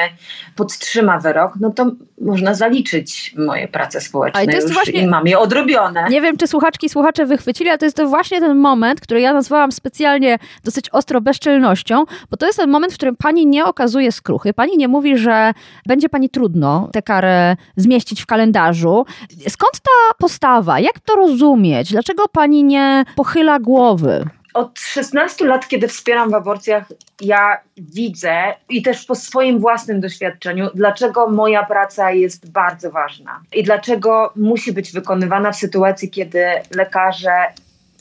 podtrzyma 0.57 1.19
wyrok, 1.19 1.53
no 1.61 1.71
to 1.71 1.91
można 2.21 2.55
zaliczyć 2.55 3.35
moje 3.39 3.69
prace 3.69 4.01
społeczne 4.01 4.41
Ale 4.41 4.49
to 4.49 4.57
jest 4.57 4.69
już 4.69 4.77
właśnie- 4.77 5.01
i 5.01 5.07
mam 5.07 5.27
je 5.27 5.39
odrobione. 5.39 6.07
Nie 6.11 6.21
wiem, 6.21 6.37
czy 6.37 6.47
słuchaczki 6.47 6.87
i 6.87 6.89
słuchacze 6.89 7.27
wychwycili, 7.27 7.71
ale 7.71 7.79
to 7.79 7.85
jest 7.85 7.97
to 7.97 8.09
właśnie 8.09 8.41
ten 8.41 8.57
moment, 8.57 9.01
który 9.01 9.21
ja 9.21 9.33
nazwałam 9.33 9.73
specjalnie 9.73 10.39
dosyć 10.65 10.91
ostro 10.91 11.21
bezczelnością, 11.21 12.05
bo 12.31 12.37
to 12.37 12.47
jest 12.47 12.59
ten 12.59 12.71
moment, 12.71 12.93
w 12.93 12.97
którym 12.97 13.17
pani 13.17 13.47
nie 13.47 13.65
okazuje 13.65 14.13
skruchy. 14.13 14.55
Pani 14.55 14.77
nie 14.77 14.89
mówi, 14.89 15.19
że 15.19 15.53
będzie 15.87 16.09
pani 16.09 16.31
trudno 16.31 16.89
tę 16.93 17.03
karę 17.03 17.57
zmieścić 17.77 18.23
w 18.23 18.27
kalendarzu. 18.27 19.07
Skąd 19.49 19.73
ta 19.73 20.15
postawa? 20.19 20.81
Jak 20.81 21.01
to 21.01 21.15
rozumieć? 21.17 21.91
Dlaczego 21.93 22.29
pani 22.29 22.65
nie 22.65 23.05
pochyla 23.17 23.59
głowy? 23.59 24.25
Od 24.57 24.81
16 24.81 25.45
lat, 25.45 25.69
kiedy 25.69 25.89
wspieram 25.89 26.31
w 26.31 26.35
aborcjach, 26.35 26.85
ja 27.21 27.61
widzę 27.77 28.55
i 28.69 28.83
też 28.83 29.05
po 29.05 29.15
swoim 29.15 29.59
własnym 29.59 30.01
doświadczeniu, 30.01 30.71
dlaczego 30.75 31.29
moja 31.29 31.65
praca 31.65 32.11
jest 32.11 32.51
bardzo 32.51 32.91
ważna 32.91 33.41
i 33.53 33.63
dlaczego 33.63 34.33
musi 34.37 34.73
być 34.73 34.93
wykonywana 34.93 35.53
w 35.53 35.57
sytuacji, 35.57 36.11
kiedy 36.11 36.45
lekarze 36.77 37.33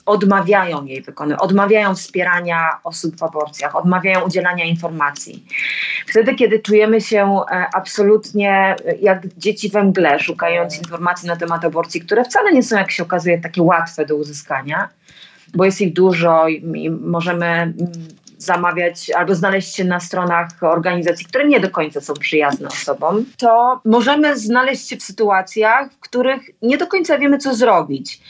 odmawiają 0.05 0.85
jej 0.85 1.01
wykonywania, 1.01 1.41
odmawiają 1.41 1.95
wspierania 1.95 2.69
osób 2.83 3.17
w 3.17 3.23
aborcjach, 3.23 3.75
odmawiają 3.75 4.21
udzielania 4.21 4.65
informacji. 4.65 5.45
Wtedy, 6.07 6.35
kiedy 6.35 6.59
czujemy 6.59 7.01
się 7.01 7.41
e, 7.51 7.65
absolutnie 7.73 8.75
e, 8.85 8.95
jak 8.95 9.27
dzieci 9.37 9.69
we 9.69 9.83
mgle, 9.83 10.19
szukając 10.19 10.77
informacji 10.77 11.27
na 11.27 11.35
temat 11.35 11.65
aborcji, 11.65 12.01
które 12.01 12.23
wcale 12.23 12.53
nie 12.53 12.63
są, 12.63 12.77
jak 12.77 12.91
się 12.91 13.03
okazuje, 13.03 13.41
takie 13.41 13.61
łatwe 13.61 14.05
do 14.05 14.15
uzyskania, 14.15 14.89
bo 15.55 15.65
jest 15.65 15.81
ich 15.81 15.93
dużo 15.93 16.47
i, 16.47 16.89
możemy 16.89 17.73
zamawiać 18.37 19.09
albo 19.09 19.35
znaleźć 19.35 19.75
się 19.75 19.83
na 19.83 19.99
stronach 19.99 20.47
organizacji, 20.61 21.25
które 21.25 21.47
nie 21.47 21.59
do 21.59 21.69
końca 21.69 22.01
są 22.01 22.13
przyjazne 22.13 22.67
osobom, 22.67 23.25
to 23.37 23.81
możemy 23.85 24.37
znaleźć 24.37 24.89
się 24.89 24.97
w 24.97 25.03
sytuacjach, 25.03 25.91
w 25.91 25.99
których 25.99 26.41
nie 26.61 26.77
do 26.77 26.87
końca 26.87 27.17
wiemy, 27.17 27.37
co 27.37 27.55
zrobić. 27.55 28.21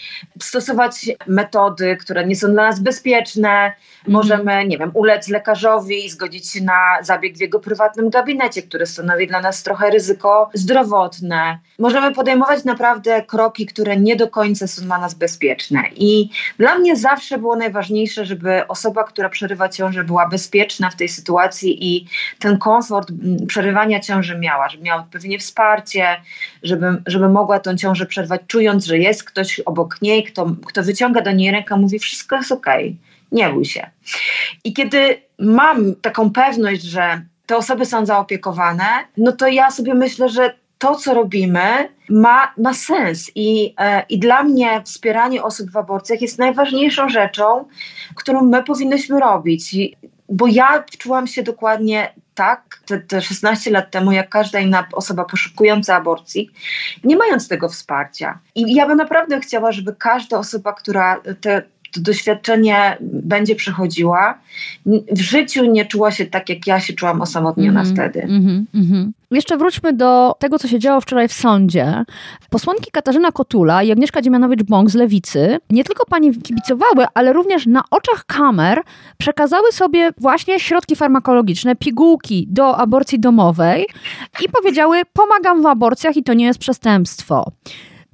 Stosować 0.41 1.09
metody, 1.27 1.97
które 1.97 2.27
nie 2.27 2.35
są 2.35 2.51
dla 2.51 2.63
nas 2.63 2.79
bezpieczne. 2.79 3.73
Możemy, 4.07 4.65
nie 4.65 4.77
wiem, 4.77 4.91
ulec 4.93 5.27
lekarzowi 5.27 6.09
zgodzić 6.09 6.51
się 6.51 6.63
na 6.63 6.97
zabieg 7.01 7.37
w 7.37 7.41
jego 7.41 7.59
prywatnym 7.59 8.09
gabinecie, 8.09 8.61
który 8.61 8.85
stanowi 8.85 9.27
dla 9.27 9.41
nas 9.41 9.63
trochę 9.63 9.89
ryzyko 9.89 10.49
zdrowotne. 10.53 11.59
Możemy 11.79 12.15
podejmować 12.15 12.63
naprawdę 12.63 13.21
kroki, 13.21 13.65
które 13.65 13.97
nie 13.97 14.15
do 14.15 14.27
końca 14.27 14.67
są 14.67 14.85
dla 14.85 14.97
nas 14.97 15.13
bezpieczne. 15.13 15.83
I 15.95 16.29
dla 16.59 16.75
mnie 16.77 16.95
zawsze 16.95 17.37
było 17.37 17.55
najważniejsze, 17.55 18.25
żeby 18.25 18.67
osoba, 18.67 19.03
która 19.03 19.29
przerywa 19.29 19.69
ciążę, 19.69 20.03
była 20.03 20.27
bezpieczna 20.27 20.89
w 20.89 20.95
tej 20.95 21.09
sytuacji 21.09 21.95
i 21.95 22.07
ten 22.39 22.57
komfort 22.57 23.09
mm, 23.09 23.47
przerywania 23.47 23.99
ciąży 23.99 24.37
miała, 24.37 24.69
żeby 24.69 24.83
miała 24.83 25.01
odpowiednie 25.01 25.39
wsparcie, 25.39 26.07
żeby, 26.63 27.01
żeby 27.05 27.29
mogła 27.29 27.59
tą 27.59 27.77
ciążę 27.77 28.05
przerwać, 28.05 28.41
czując, 28.47 28.85
że 28.85 28.97
jest 28.97 29.23
ktoś 29.23 29.59
obok 29.59 30.01
niej, 30.01 30.23
kto, 30.23 30.51
kto 30.65 30.83
wyciąga 30.83 31.21
do 31.21 31.31
niej 31.31 31.51
rękę, 31.51 31.77
mówi: 31.77 31.99
Wszystko 31.99 32.35
jest 32.35 32.51
okej, 32.51 32.97
nie 33.31 33.49
bój 33.49 33.65
się. 33.65 33.89
I 34.63 34.73
kiedy 34.73 35.21
mam 35.39 35.95
taką 35.95 36.31
pewność, 36.31 36.81
że 36.81 37.21
te 37.45 37.57
osoby 37.57 37.85
są 37.85 38.05
zaopiekowane, 38.05 38.85
no 39.17 39.31
to 39.31 39.47
ja 39.47 39.71
sobie 39.71 39.93
myślę, 39.93 40.29
że 40.29 40.53
to, 40.77 40.95
co 40.95 41.13
robimy, 41.13 41.89
ma, 42.09 42.53
ma 42.57 42.73
sens. 42.73 43.31
I, 43.35 43.73
e, 43.79 44.03
I 44.09 44.19
dla 44.19 44.43
mnie 44.43 44.81
wspieranie 44.85 45.43
osób 45.43 45.71
w 45.71 45.77
aborcjach 45.77 46.21
jest 46.21 46.39
najważniejszą 46.39 47.09
rzeczą, 47.09 47.65
którą 48.15 48.41
my 48.41 48.63
powinnyśmy 48.63 49.19
robić. 49.19 49.73
I, 49.73 49.95
bo 50.29 50.47
ja 50.47 50.83
czułam 50.97 51.27
się 51.27 51.43
dokładnie 51.43 52.13
tak, 52.35 52.79
te, 52.85 52.99
te 52.99 53.21
16 53.21 53.71
lat 53.71 53.91
temu, 53.91 54.11
jak 54.11 54.29
każda 54.29 54.59
inna 54.59 54.87
osoba 54.93 55.25
poszukująca 55.25 55.95
aborcji, 55.95 56.49
nie 57.03 57.17
mając 57.17 57.47
tego 57.47 57.69
wsparcia. 57.69 58.39
I 58.55 58.75
ja 58.75 58.87
bym 58.87 58.97
naprawdę 58.97 59.39
chciała, 59.39 59.71
żeby 59.71 59.95
każda 59.95 60.37
osoba, 60.37 60.73
która 60.73 61.21
te, 61.41 61.61
to 61.95 62.01
doświadczenie 62.01 62.97
będzie 63.01 63.55
przechodziła, 63.55 64.37
n- 64.87 65.01
w 65.11 65.21
życiu 65.21 65.65
nie 65.65 65.85
czuła 65.85 66.11
się 66.11 66.25
tak, 66.25 66.49
jak 66.49 66.67
ja 66.67 66.79
się 66.79 66.93
czułam 66.93 67.21
osamotniona 67.21 67.79
Mhm, 67.79 67.95
wtedy. 67.95 68.21
mhm, 68.21 68.65
mhm. 68.75 69.13
Jeszcze 69.31 69.57
wróćmy 69.57 69.93
do 69.93 70.35
tego, 70.39 70.59
co 70.59 70.67
się 70.67 70.79
działo 70.79 71.01
wczoraj 71.01 71.27
w 71.27 71.33
sądzie. 71.33 72.03
Posłanki 72.49 72.91
Katarzyna 72.91 73.31
Kotula 73.31 73.83
i 73.83 73.91
Agnieszka 73.91 74.21
Dziemianowicz-Bąk 74.21 74.89
z 74.89 74.95
Lewicy 74.95 75.57
nie 75.69 75.83
tylko 75.83 76.05
pani 76.05 76.35
kibicowały, 76.41 77.05
ale 77.13 77.33
również 77.33 77.65
na 77.65 77.83
oczach 77.91 78.25
kamer 78.25 78.81
przekazały 79.17 79.71
sobie 79.71 80.11
właśnie 80.17 80.59
środki 80.59 80.95
farmakologiczne, 80.95 81.75
pigułki 81.75 82.47
do 82.49 82.77
aborcji 82.77 83.19
domowej 83.19 83.85
i 84.45 84.49
powiedziały: 84.49 85.01
Pomagam 85.13 85.61
w 85.61 85.65
aborcjach 85.65 86.17
i 86.17 86.23
to 86.23 86.33
nie 86.33 86.45
jest 86.45 86.59
przestępstwo. 86.59 87.51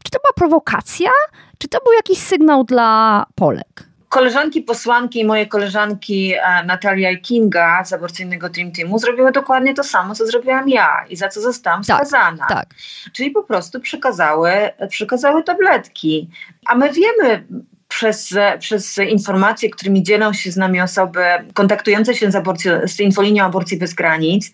Czy 0.04 0.12
to 0.12 0.20
była 0.20 0.34
prowokacja, 0.36 1.10
czy 1.58 1.68
to 1.68 1.80
był 1.84 1.94
jakiś 1.94 2.18
sygnał 2.18 2.64
dla 2.64 3.26
Polek? 3.36 3.92
Koleżanki 4.10 4.62
posłanki 4.62 5.20
i 5.20 5.26
moje 5.26 5.46
koleżanki 5.46 6.34
e, 6.34 6.66
Natalia 6.66 7.12
i 7.12 7.22
Kinga 7.22 7.84
z 7.86 7.94
aborcyjnego 7.94 8.50
Dream 8.50 8.72
Teamu 8.72 9.00
zrobiły 9.00 9.32
dokładnie 9.32 9.74
to 9.74 9.84
samo, 9.84 10.16
co 10.16 10.26
zrobiłam 10.26 10.70
ja 10.70 11.06
i 11.10 11.16
za 11.16 11.30
co 11.30 11.42
zostałam 11.42 11.84
Tak, 11.84 11.98
skazana. 11.98 12.46
Tak. 12.50 12.66
Czyli 13.14 13.32
po 13.32 13.44
prostu 13.44 13.80
przekazały, 13.80 14.52
przekazały 14.90 15.44
tabletki. 15.44 16.30
A 16.66 16.76
my 16.76 16.92
wiemy 16.92 17.44
przez, 17.92 18.34
przez 18.60 18.98
informacje, 18.98 19.70
którymi 19.70 20.04
dzielą 20.04 20.34
się 20.34 20.52
z 20.52 20.58
nami 20.58 20.82
osoby 20.82 21.22
kontaktujące 21.54 22.16
się 22.16 22.32
z, 22.32 22.36
aborcją, 22.36 22.72
z 22.88 23.00
infolinią 23.00 23.46
aborcji 23.46 23.78
bez 23.78 23.94
granic, 23.94 24.52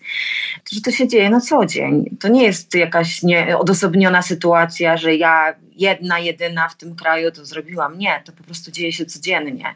że 0.72 0.80
to 0.80 0.90
się 0.90 1.08
dzieje 1.08 1.30
na 1.30 1.40
co 1.40 1.66
dzień. 1.66 2.16
To 2.20 2.28
nie 2.28 2.44
jest 2.44 2.74
jakaś 2.74 3.22
nie, 3.22 3.58
odosobniona 3.58 4.22
sytuacja, 4.22 4.96
że 4.96 5.14
ja 5.14 5.54
jedna, 5.76 6.18
jedyna 6.18 6.68
w 6.68 6.76
tym 6.76 6.96
kraju 6.96 7.32
to 7.32 7.44
zrobiłam. 7.44 7.98
Nie, 7.98 8.22
to 8.24 8.32
po 8.32 8.44
prostu 8.44 8.70
dzieje 8.70 8.92
się 8.92 9.06
codziennie. 9.06 9.74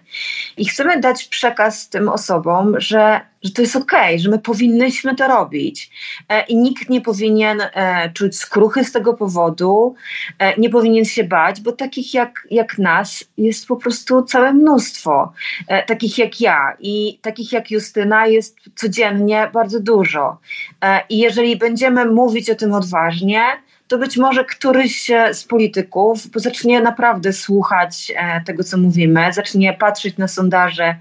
I 0.57 0.65
chcemy 0.65 1.01
dać 1.01 1.25
przekaz 1.25 1.89
tym 1.89 2.09
osobom, 2.09 2.81
że, 2.81 3.21
że 3.43 3.51
to 3.51 3.63
jest 3.63 3.77
okej, 3.77 4.21
że 4.21 4.31
my 4.31 4.39
powinnyśmy 4.39 5.15
to 5.15 5.29
robić. 5.29 5.91
E, 6.29 6.43
I 6.43 6.57
nikt 6.57 6.89
nie 6.89 7.01
powinien 7.01 7.61
e, 7.61 8.11
czuć 8.15 8.37
skruchy 8.37 8.85
z 8.85 8.93
tego 8.93 9.15
powodu, 9.15 9.95
e, 10.39 10.61
nie 10.61 10.71
powinien 10.71 11.05
się 11.05 11.25
bać, 11.25 11.61
bo 11.61 11.73
takich 11.73 12.15
jak, 12.15 12.47
jak 12.51 12.79
nas 12.79 13.25
jest 13.39 13.67
po 13.67 13.77
prostu 13.77 14.23
całe 14.23 14.53
mnóstwo. 14.53 15.33
E, 15.69 15.83
takich 15.83 16.19
jak 16.19 16.41
ja 16.41 16.77
i 16.81 17.19
takich 17.23 17.53
jak 17.53 17.71
Justyna 17.71 18.27
jest 18.27 18.57
codziennie 18.75 19.51
bardzo 19.53 19.81
dużo. 19.81 20.39
E, 20.85 21.01
I 21.09 21.19
jeżeli 21.19 21.57
będziemy 21.57 22.07
mówić 22.07 22.51
o 22.51 22.55
tym 22.55 22.73
odważnie, 22.73 23.43
to 23.89 23.99
być 23.99 24.17
może 24.17 24.45
któryś 24.45 25.11
e, 25.11 25.35
z 25.35 25.45
polityków 25.45 26.19
zacznie 26.35 26.81
naprawdę 26.81 27.33
słuchać 27.33 28.13
tego, 28.47 28.65
co 28.65 28.79
mówimy, 28.79 29.33
zacznie 29.33 29.73
patrzeć 29.73 30.17
na 30.17 30.29
sondaże, 30.29 30.97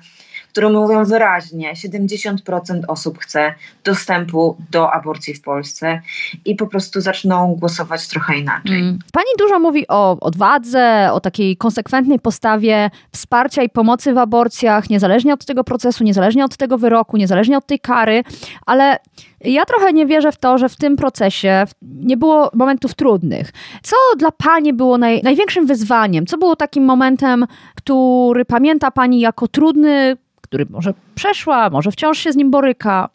które 0.51 0.69
mówią 0.69 1.05
wyraźnie, 1.05 1.73
70% 1.73 2.81
osób 2.87 3.19
chce 3.19 3.53
dostępu 3.83 4.57
do 4.71 4.91
aborcji 4.91 5.33
w 5.33 5.41
Polsce 5.41 6.01
i 6.45 6.55
po 6.55 6.67
prostu 6.67 7.01
zaczną 7.01 7.55
głosować 7.59 8.07
trochę 8.07 8.37
inaczej. 8.37 8.79
Mm. 8.79 8.99
Pani 9.13 9.29
dużo 9.39 9.59
mówi 9.59 9.87
o 9.87 10.17
odwadze, 10.19 11.09
o 11.13 11.19
takiej 11.19 11.57
konsekwentnej 11.57 12.19
postawie 12.19 12.89
wsparcia 13.11 13.63
i 13.63 13.69
pomocy 13.69 14.13
w 14.13 14.17
aborcjach, 14.17 14.89
niezależnie 14.89 15.33
od 15.33 15.45
tego 15.45 15.63
procesu, 15.63 16.03
niezależnie 16.03 16.45
od 16.45 16.57
tego 16.57 16.77
wyroku, 16.77 17.17
niezależnie 17.17 17.57
od 17.57 17.65
tej 17.65 17.79
kary, 17.79 18.23
ale 18.65 18.97
ja 19.43 19.65
trochę 19.65 19.93
nie 19.93 20.05
wierzę 20.05 20.31
w 20.31 20.37
to, 20.37 20.57
że 20.57 20.69
w 20.69 20.75
tym 20.75 20.95
procesie 20.95 21.65
nie 21.81 22.17
było 22.17 22.51
momentów 22.53 22.95
trudnych. 22.95 23.51
Co 23.83 23.95
dla 24.17 24.31
Pani 24.31 24.73
było 24.73 24.97
naj, 24.97 25.21
największym 25.23 25.65
wyzwaniem? 25.65 26.25
Co 26.25 26.37
było 26.37 26.55
takim 26.55 26.83
momentem, 26.83 27.45
który 27.75 28.45
pamięta 28.45 28.91
Pani 28.91 29.19
jako 29.19 29.47
trudny, 29.47 30.17
który 30.51 30.65
może 30.69 30.93
przeszła, 31.15 31.69
może 31.69 31.91
wciąż 31.91 32.17
się 32.17 32.31
z 32.31 32.35
nim 32.35 32.51
boryka? 32.51 33.09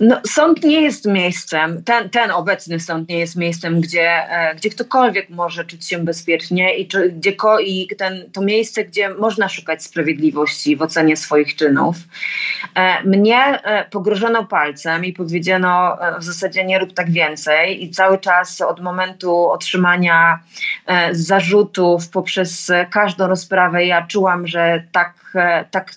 No, 0.00 0.20
sąd 0.26 0.64
nie 0.64 0.80
jest 0.80 1.06
miejscem, 1.06 1.82
ten, 1.84 2.10
ten 2.10 2.30
obecny 2.30 2.80
sąd 2.80 3.08
nie 3.08 3.18
jest 3.18 3.36
miejscem, 3.36 3.80
gdzie, 3.80 4.30
e, 4.30 4.54
gdzie 4.54 4.70
ktokolwiek 4.70 5.30
może 5.30 5.64
czuć 5.64 5.88
się 5.88 5.98
bezpiecznie 5.98 6.76
i, 6.76 6.88
czy, 6.88 7.10
gdzie 7.10 7.32
ko, 7.32 7.58
i 7.58 7.88
ten, 7.98 8.30
to 8.32 8.40
miejsce, 8.40 8.84
gdzie 8.84 9.08
można 9.08 9.48
szukać 9.48 9.82
sprawiedliwości 9.82 10.76
w 10.76 10.82
ocenie 10.82 11.16
swoich 11.16 11.56
czynów. 11.56 11.96
E, 12.74 13.02
mnie 13.02 13.38
e, 13.38 13.84
pogrożono 13.90 14.44
palcem 14.44 15.04
i 15.04 15.12
powiedziano 15.12 15.98
w 16.18 16.24
zasadzie 16.24 16.64
nie 16.64 16.78
rób 16.78 16.92
tak 16.92 17.10
więcej 17.10 17.84
i 17.84 17.90
cały 17.90 18.18
czas 18.18 18.60
od 18.60 18.80
momentu 18.80 19.48
otrzymania 19.50 20.38
zarzutów 21.12 22.08
poprzez 22.08 22.72
każdą 22.90 23.26
rozprawę 23.26 23.86
ja 23.86 24.06
czułam, 24.06 24.46
że 24.46 24.82
tak, 24.92 25.14
tak 25.70 25.94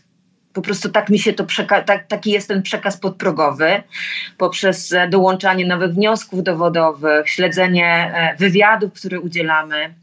po 0.53 0.61
prostu 0.61 0.89
tak 0.89 1.09
mi 1.09 1.19
się 1.19 1.33
to 1.33 1.43
przeka- 1.43 1.83
tak, 1.83 2.07
taki 2.07 2.31
jest 2.31 2.47
ten 2.47 2.61
przekaz 2.61 2.97
podprogowy 2.97 3.83
poprzez 4.37 4.93
e, 4.93 5.07
dołączanie 5.07 5.67
nowych 5.67 5.93
wniosków 5.93 6.43
dowodowych, 6.43 7.29
śledzenie 7.29 8.13
e, 8.15 8.35
wywiadów, 8.37 8.93
które 8.93 9.19
udzielamy. 9.19 9.93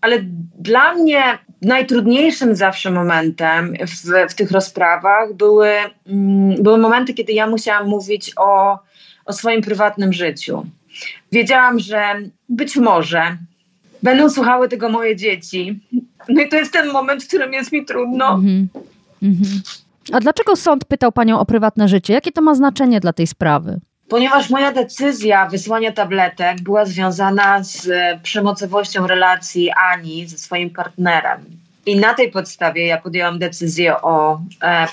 Ale 0.00 0.18
dla 0.58 0.94
mnie 0.94 1.22
najtrudniejszym 1.62 2.56
zawsze 2.56 2.90
momentem 2.90 3.74
w, 3.80 4.30
w 4.30 4.34
tych 4.34 4.50
rozprawach 4.50 5.34
były, 5.34 5.68
mm, 6.06 6.62
były 6.62 6.78
momenty, 6.78 7.14
kiedy 7.14 7.32
ja 7.32 7.46
musiałam 7.46 7.88
mówić 7.88 8.32
o, 8.36 8.78
o 9.24 9.32
swoim 9.32 9.62
prywatnym 9.62 10.12
życiu. 10.12 10.66
Wiedziałam, 11.32 11.78
że 11.78 12.02
być 12.48 12.76
może 12.76 13.36
będą 14.02 14.30
słuchały 14.30 14.68
tego 14.68 14.88
moje 14.88 15.16
dzieci. 15.16 15.80
No 16.28 16.42
i 16.42 16.48
to 16.48 16.56
jest 16.56 16.72
ten 16.72 16.92
moment, 16.92 17.24
w 17.24 17.28
którym 17.28 17.52
jest 17.52 17.72
mi 17.72 17.84
trudno. 17.84 18.34
Mhm. 18.34 18.68
Mhm. 19.24 19.62
A 20.12 20.20
dlaczego 20.20 20.56
sąd 20.56 20.84
pytał 20.84 21.12
Panią 21.12 21.40
o 21.40 21.44
prywatne 21.44 21.88
życie? 21.88 22.14
Jakie 22.14 22.32
to 22.32 22.42
ma 22.42 22.54
znaczenie 22.54 23.00
dla 23.00 23.12
tej 23.12 23.26
sprawy? 23.26 23.80
Ponieważ 24.08 24.50
moja 24.50 24.72
decyzja 24.72 25.46
wysłania 25.48 25.92
tabletek 25.92 26.62
była 26.62 26.84
związana 26.84 27.62
z 27.62 27.88
e, 27.88 28.20
przemocowością 28.22 29.06
relacji 29.06 29.70
Ani 29.92 30.26
ze 30.26 30.38
swoim 30.38 30.70
partnerem. 30.70 31.44
I 31.86 31.96
na 31.96 32.14
tej 32.14 32.30
podstawie 32.30 32.86
ja 32.86 33.00
podjęłam 33.00 33.38
decyzję 33.38 34.02
o 34.02 34.40
e, 34.62 34.86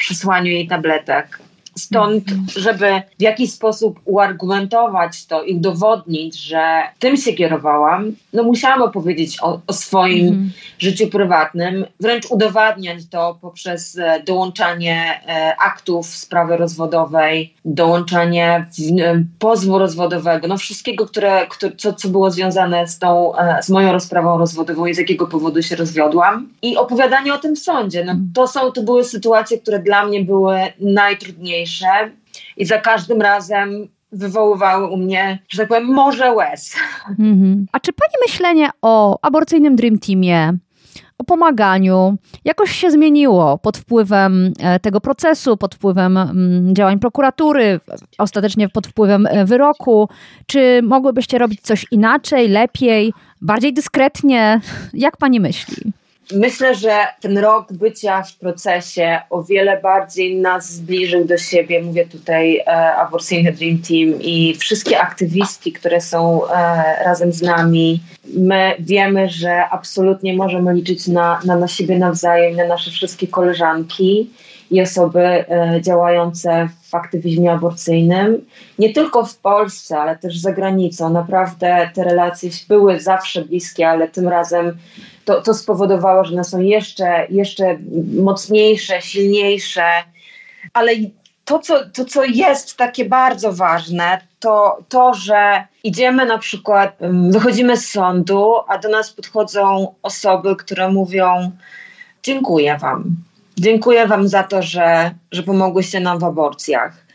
jej 0.43 0.67
tabletek. 0.67 1.39
Stąd, 1.77 2.23
żeby 2.57 3.01
w 3.19 3.21
jakiś 3.21 3.51
sposób 3.51 3.99
uargumentować 4.05 5.25
to 5.25 5.43
i 5.43 5.55
udowodnić, 5.55 6.35
że 6.43 6.81
tym 6.99 7.17
się 7.17 7.33
kierowałam, 7.33 8.11
no 8.33 8.43
musiałam 8.43 8.81
opowiedzieć 8.81 9.37
o, 9.43 9.59
o 9.67 9.73
swoim 9.73 10.27
Mhm. 10.27 10.51
życiu 10.79 11.07
prywatnym, 11.07 11.85
wręcz 11.99 12.25
udowadniać 12.31 12.97
to 13.09 13.37
poprzez 13.41 13.97
e, 13.97 14.23
dołączanie 14.23 15.21
e, 15.27 15.55
aktów 15.59 16.07
sprawy 16.07 16.57
rozwodowej, 16.57 17.53
dołączanie 17.65 18.65
pozwu 19.39 19.79
rozwodowego, 19.79 20.47
no 20.47 20.57
wszystkiego, 20.57 21.05
które, 21.05 21.47
co, 21.77 21.93
co 21.93 22.09
było 22.09 22.31
związane 22.31 22.87
z, 22.87 22.99
tą, 22.99 23.35
e, 23.37 23.63
z 23.63 23.69
moją 23.69 23.91
rozprawą 23.91 24.37
rozwodową 24.37 24.85
i 24.85 24.93
z 24.93 24.97
jakiego 24.97 25.27
powodu 25.27 25.61
się 25.61 25.75
rozwiodłam. 25.75 26.49
I 26.61 26.77
opowiadanie 26.77 27.33
o 27.33 27.37
tym 27.37 27.55
w 27.55 27.59
sądzie. 27.59 28.05
No, 28.05 28.15
to, 28.33 28.47
są, 28.47 28.71
to 28.71 28.83
były 28.83 29.03
sytuacje, 29.03 29.57
które 29.59 29.79
dla 29.79 30.05
mnie 30.05 30.25
były 30.25 30.57
najtrudniejsze 30.79 31.60
i 32.57 32.65
za 32.65 32.77
każdym 32.77 33.21
razem 33.21 33.87
wywoływały 34.11 34.87
u 34.87 34.97
mnie, 34.97 35.39
że 35.49 35.57
tak 35.57 35.67
powiem, 35.67 35.85
morze 35.85 36.31
łez. 36.31 36.75
Mhm. 37.09 37.65
A 37.71 37.79
czy 37.79 37.93
Pani 37.93 38.13
myślenie 38.27 38.69
o 38.81 39.19
aborcyjnym 39.21 39.75
Dream 39.75 39.99
Teamie, 39.99 40.57
o 41.17 41.23
pomaganiu, 41.23 42.17
jakoś 42.45 42.71
się 42.71 42.91
zmieniło 42.91 43.57
pod 43.57 43.77
wpływem 43.77 44.53
e, 44.59 44.79
tego 44.79 45.01
procesu, 45.01 45.57
pod 45.57 45.75
wpływem 45.75 46.17
mm, 46.17 46.75
działań 46.75 46.99
prokuratury, 46.99 47.79
ostatecznie 48.17 48.69
pod 48.69 48.87
wpływem 48.87 49.27
e, 49.27 49.45
wyroku? 49.45 50.09
Czy 50.45 50.81
mogłybyście 50.83 51.37
robić 51.37 51.61
coś 51.61 51.85
inaczej, 51.91 52.47
lepiej, 52.47 53.13
bardziej 53.41 53.73
dyskretnie? 53.73 54.61
Jak 54.93 55.17
Pani 55.17 55.39
myśli? 55.39 55.91
Myślę, 56.33 56.75
że 56.75 57.07
ten 57.21 57.37
rok 57.37 57.73
bycia 57.73 58.23
w 58.23 58.35
procesie 58.35 59.19
o 59.29 59.43
wiele 59.43 59.81
bardziej 59.81 60.35
nas 60.35 60.71
zbliżył 60.71 61.25
do 61.25 61.37
siebie. 61.37 61.83
Mówię 61.83 62.07
tutaj 62.07 62.57
e, 62.57 62.95
aborcyjny 62.95 63.51
Dream 63.51 63.77
Team 63.77 64.21
i 64.21 64.55
wszystkie 64.55 64.99
aktywistki, 64.99 65.71
które 65.71 66.01
są 66.01 66.47
e, 66.47 66.53
razem 67.03 67.33
z 67.33 67.41
nami. 67.41 67.99
My 68.37 68.75
wiemy, 68.79 69.29
że 69.29 69.69
absolutnie 69.69 70.33
możemy 70.33 70.73
liczyć 70.73 71.07
na, 71.07 71.39
na, 71.45 71.55
na 71.55 71.67
siebie 71.67 71.99
nawzajem, 71.99 72.55
na 72.55 72.67
nasze 72.67 72.91
wszystkie 72.91 73.27
koleżanki 73.27 74.29
i 74.71 74.81
osoby 74.81 75.19
e, 75.21 75.81
działające 75.81 76.69
w 76.89 76.95
aktywizmie 76.95 77.51
aborcyjnym. 77.51 78.45
Nie 78.79 78.93
tylko 78.93 79.25
w 79.25 79.37
Polsce, 79.37 79.99
ale 79.99 80.17
też 80.17 80.37
za 80.37 80.51
granicą. 80.51 81.09
Naprawdę 81.09 81.89
te 81.93 82.03
relacje 82.03 82.49
były 82.67 82.99
zawsze 82.99 83.45
bliskie, 83.45 83.89
ale 83.89 84.07
tym 84.07 84.27
razem 84.27 84.77
to, 85.25 85.41
to 85.41 85.53
spowodowało, 85.53 86.23
że 86.23 86.33
one 86.33 86.43
są 86.43 86.59
jeszcze, 86.59 87.27
jeszcze 87.29 87.77
mocniejsze, 88.13 89.01
silniejsze. 89.01 89.83
Ale 90.73 90.91
to 91.45 91.59
co, 91.59 91.89
to, 91.89 92.05
co 92.05 92.23
jest 92.23 92.77
takie 92.77 93.05
bardzo 93.05 93.53
ważne, 93.53 94.21
to 94.39 94.77
to, 94.89 95.13
że 95.13 95.63
idziemy 95.83 96.25
na 96.25 96.37
przykład, 96.37 96.97
wychodzimy 97.29 97.77
z 97.77 97.91
sądu, 97.91 98.53
a 98.67 98.77
do 98.77 98.89
nas 98.89 99.11
podchodzą 99.11 99.95
osoby, 100.01 100.55
które 100.55 100.89
mówią: 100.89 101.51
Dziękuję 102.23 102.77
Wam. 102.77 103.15
Dziękuję 103.59 104.07
Wam 104.07 104.27
za 104.27 104.43
to, 104.43 104.61
że, 104.61 105.11
że 105.31 105.43
pomogłyście 105.43 105.99
nam 105.99 106.19
w 106.19 106.23
aborcjach. 106.23 107.05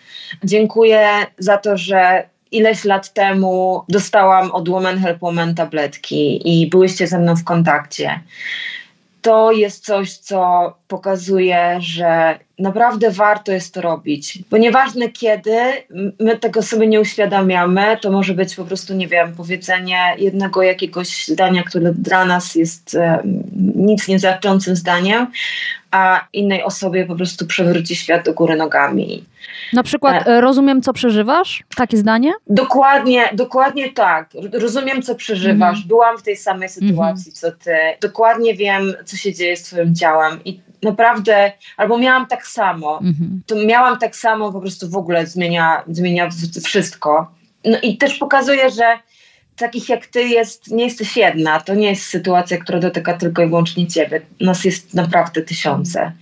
Dziękuję 0.45 1.09
za 1.39 1.57
to, 1.57 1.77
że 1.77 2.29
ileś 2.51 2.85
lat 2.85 3.13
temu 3.13 3.85
dostałam 3.89 4.51
od 4.51 4.69
Woman 4.69 4.99
Help 4.99 5.23
Woman 5.23 5.55
tabletki 5.55 6.41
i 6.45 6.67
byłyście 6.67 7.07
ze 7.07 7.19
mną 7.19 7.37
w 7.37 7.45
kontakcie. 7.45 8.21
To 9.23 9.53
jest 9.53 9.85
coś, 9.85 10.17
co 10.17 10.75
pokazuje, 10.89 11.79
że 11.81 12.39
naprawdę 12.59 13.11
warto 13.11 13.53
jest 13.53 13.75
to 13.75 13.81
robić. 13.81 14.39
Bo 14.51 14.57
nieważne 14.57 15.09
kiedy, 15.09 15.57
my 16.21 16.39
tego 16.39 16.63
sobie 16.63 16.87
nie 16.87 17.01
uświadamiamy, 17.01 17.97
to 18.03 18.11
może 18.11 18.35
być 18.35 18.55
po 18.55 18.65
prostu, 18.65 18.95
nie 18.95 19.09
wiem, 19.09 19.35
powiedzenie 19.37 19.99
jednego 20.19 20.63
jakiegoś 20.63 21.27
zdania, 21.27 21.63
które 21.63 21.93
dla 21.93 22.25
nas 22.25 22.55
jest 22.55 22.95
e, 22.95 23.23
nic 23.77 24.09
nie 24.09 24.19
znaczącym 24.19 24.77
zdaniem, 24.77 25.27
a 25.91 26.27
innej 26.33 26.63
osobie 26.63 27.07
po 27.07 27.17
prostu 27.17 27.47
przewróci 27.47 27.97
świat 27.97 28.25
do 28.25 28.35
góry 28.35 28.57
nogami. 28.57 29.25
Na 29.73 29.83
przykład, 29.83 30.29
e, 30.29 30.41
rozumiem, 30.41 30.83
co 30.83 30.93
przeżywasz? 30.93 31.65
Takie 31.77 31.97
zdanie? 31.97 32.33
Dokładnie, 32.47 33.31
dokładnie 33.33 33.93
tak. 33.93 34.31
Rozumiem, 34.53 35.03
co 35.03 35.15
przeżywasz. 35.15 35.77
Mhm. 35.77 35.89
Byłam 35.89 36.19
w 36.19 36.23
tej 36.23 36.37
samej 36.37 36.69
sytuacji, 36.69 37.33
co 37.33 37.53
ty. 37.53 37.77
Dokładnie 38.01 38.55
wiem, 38.55 38.95
co 39.05 39.17
się 39.17 39.35
dzieje 39.35 39.57
z 39.57 39.63
twoim 39.63 39.95
ciałem. 39.95 40.45
I 40.45 40.61
naprawdę, 40.87 41.53
albo 41.77 41.99
miałam 41.99 42.27
tak 42.27 42.47
samo. 42.47 42.99
Mhm. 42.99 43.43
To 43.47 43.57
miałam 43.57 43.99
tak 43.99 44.17
samo, 44.17 44.53
po 44.53 44.61
prostu 44.61 44.89
w 44.91 44.97
ogóle 44.97 45.27
zmienia, 45.27 45.83
zmienia 45.89 46.29
wszystko. 46.65 47.31
No 47.65 47.79
i 47.83 47.97
też 47.97 48.19
pokazuje, 48.19 48.71
że 48.71 48.99
takich 49.57 49.89
jak 49.89 50.07
ty 50.07 50.23
jest, 50.23 50.71
nie 50.71 50.85
jesteś 50.85 51.17
jedna. 51.17 51.61
To 51.61 51.75
nie 51.75 51.89
jest 51.89 52.03
sytuacja, 52.03 52.59
która 52.59 52.79
dotyka 52.79 53.15
tylko 53.15 53.43
i 53.43 53.47
wyłącznie 53.47 53.87
ciebie. 53.87 54.21
Nas 54.41 54.65
jest 54.65 54.95
naprawdę 54.95 55.43
tysiące. 55.43 56.13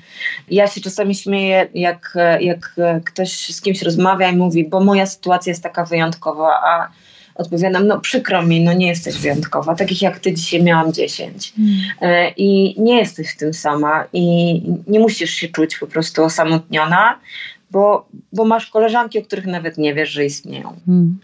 Ja 0.48 0.66
się 0.66 0.80
czasami 0.80 1.14
śmieję, 1.14 1.68
jak, 1.74 2.14
jak 2.40 2.74
ktoś 3.04 3.54
z 3.54 3.60
kimś 3.60 3.82
rozmawia 3.82 4.28
i 4.28 4.36
mówi, 4.36 4.68
bo 4.68 4.80
moja 4.80 5.06
sytuacja 5.06 5.50
jest 5.50 5.62
taka 5.62 5.84
wyjątkowa, 5.84 6.60
a 6.64 6.88
odpowiadam, 7.34 7.86
no 7.86 8.00
przykro 8.00 8.42
mi, 8.42 8.64
no 8.64 8.72
nie 8.72 8.88
jesteś 8.88 9.18
wyjątkowa. 9.18 9.74
Takich 9.74 10.02
jak 10.02 10.18
ty 10.18 10.32
dzisiaj 10.32 10.62
miałam 10.62 10.92
10. 10.92 11.52
E, 12.00 12.30
I 12.30 12.80
nie 12.82 12.98
jesteś 12.98 13.32
w 13.32 13.36
tym 13.36 13.54
sama 13.54 14.04
i 14.12 14.54
nie 14.86 15.00
musisz 15.00 15.30
się 15.30 15.48
czuć 15.48 15.78
po 15.78 15.86
prostu 15.86 16.24
osamotniona, 16.24 17.18
bo, 17.70 18.06
bo 18.32 18.44
masz 18.44 18.66
koleżanki, 18.66 19.18
o 19.18 19.22
których 19.22 19.46
nawet 19.46 19.78
nie 19.78 19.94
wiesz, 19.94 20.10
że 20.10 20.24
istnieją. 20.24 20.76
Mm. 20.88 21.18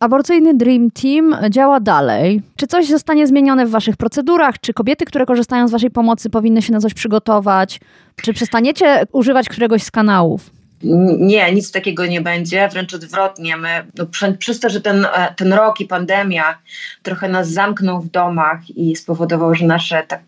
aborcyjny 0.00 0.54
Dream 0.54 0.90
Team 0.90 1.36
działa 1.50 1.80
dalej. 1.80 2.42
Czy 2.56 2.66
coś 2.66 2.88
zostanie 2.88 3.26
zmienione 3.26 3.66
w 3.66 3.70
waszych 3.70 3.96
procedurach? 3.96 4.60
Czy 4.60 4.72
kobiety, 4.72 5.04
które 5.04 5.26
korzystają 5.26 5.68
z 5.68 5.70
waszej 5.70 5.90
pomocy, 5.90 6.30
powinny 6.30 6.62
się 6.62 6.72
na 6.72 6.80
coś 6.80 6.94
przygotować? 6.94 7.80
Czy 8.22 8.32
przestaniecie 8.32 9.04
używać 9.12 9.48
któregoś 9.48 9.82
z 9.82 9.90
kanałów? 9.90 10.59
Nie, 10.82 11.52
nic 11.52 11.72
takiego 11.72 12.06
nie 12.06 12.20
będzie, 12.20 12.68
wręcz 12.68 12.94
odwrotnie. 12.94 13.56
My, 13.56 13.86
no, 13.96 14.06
przez 14.38 14.60
to, 14.60 14.70
że 14.70 14.80
ten, 14.80 15.04
e, 15.04 15.34
ten 15.36 15.52
rok 15.52 15.80
i 15.80 15.86
pandemia 15.86 16.58
trochę 17.02 17.28
nas 17.28 17.50
zamknął 17.50 18.00
w 18.00 18.10
domach 18.10 18.70
i 18.70 18.96
spowodował, 18.96 19.54
że 19.54 19.66
nasze 19.66 20.02
tak 20.08 20.20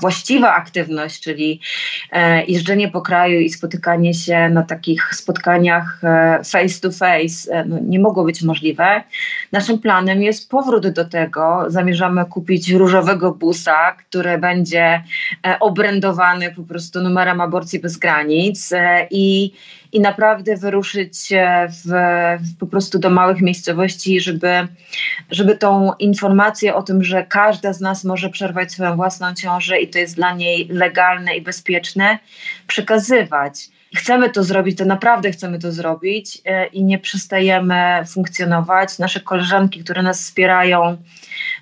właściwa 0.00 0.54
aktywność, 0.54 1.22
czyli 1.22 1.60
e, 2.12 2.44
jeżdżenie 2.44 2.88
po 2.88 3.00
kraju 3.00 3.40
i 3.40 3.50
spotykanie 3.50 4.14
się 4.14 4.48
na 4.48 4.62
takich 4.62 5.14
spotkaniach 5.14 6.04
e, 6.04 6.40
face 6.44 6.80
to 6.80 6.90
face 6.90 7.52
e, 7.52 7.64
no, 7.64 7.78
nie 7.82 8.00
mogło 8.00 8.24
być 8.24 8.42
możliwe. 8.42 9.02
Naszym 9.52 9.78
planem 9.78 10.22
jest 10.22 10.50
powrót 10.50 10.88
do 10.88 11.04
tego. 11.04 11.64
Zamierzamy 11.68 12.24
kupić 12.24 12.70
różowego 12.70 13.32
busa, 13.32 13.92
który 13.92 14.38
będzie 14.38 15.02
obrędowany 15.60 16.54
po 16.54 16.62
prostu 16.62 17.02
numerem 17.02 17.40
aborcji 17.40 17.78
bez 17.78 17.96
granic 17.96 18.70
i 19.10 19.52
i 19.92 20.00
naprawdę 20.00 20.56
wyruszyć 20.56 21.28
w, 21.68 21.92
w, 22.42 22.58
po 22.58 22.66
prostu 22.66 22.98
do 22.98 23.10
małych 23.10 23.40
miejscowości, 23.40 24.20
żeby, 24.20 24.68
żeby 25.30 25.56
tą 25.56 25.92
informację 25.94 26.74
o 26.74 26.82
tym, 26.82 27.04
że 27.04 27.26
każda 27.26 27.72
z 27.72 27.80
nas 27.80 28.04
może 28.04 28.28
przerwać 28.28 28.72
swoją 28.72 28.96
własną 28.96 29.34
ciążę 29.34 29.80
i 29.80 29.88
to 29.88 29.98
jest 29.98 30.16
dla 30.16 30.34
niej 30.34 30.68
legalne 30.68 31.36
i 31.36 31.42
bezpieczne, 31.42 32.18
przekazywać. 32.66 33.68
Chcemy 33.96 34.30
to 34.30 34.44
zrobić, 34.44 34.78
to 34.78 34.84
naprawdę 34.84 35.30
chcemy 35.30 35.58
to 35.58 35.72
zrobić 35.72 36.38
e, 36.44 36.66
i 36.66 36.84
nie 36.84 36.98
przestajemy 36.98 38.02
funkcjonować. 38.08 38.98
Nasze 38.98 39.20
koleżanki, 39.20 39.84
które 39.84 40.02
nas 40.02 40.22
wspierają, 40.22 40.96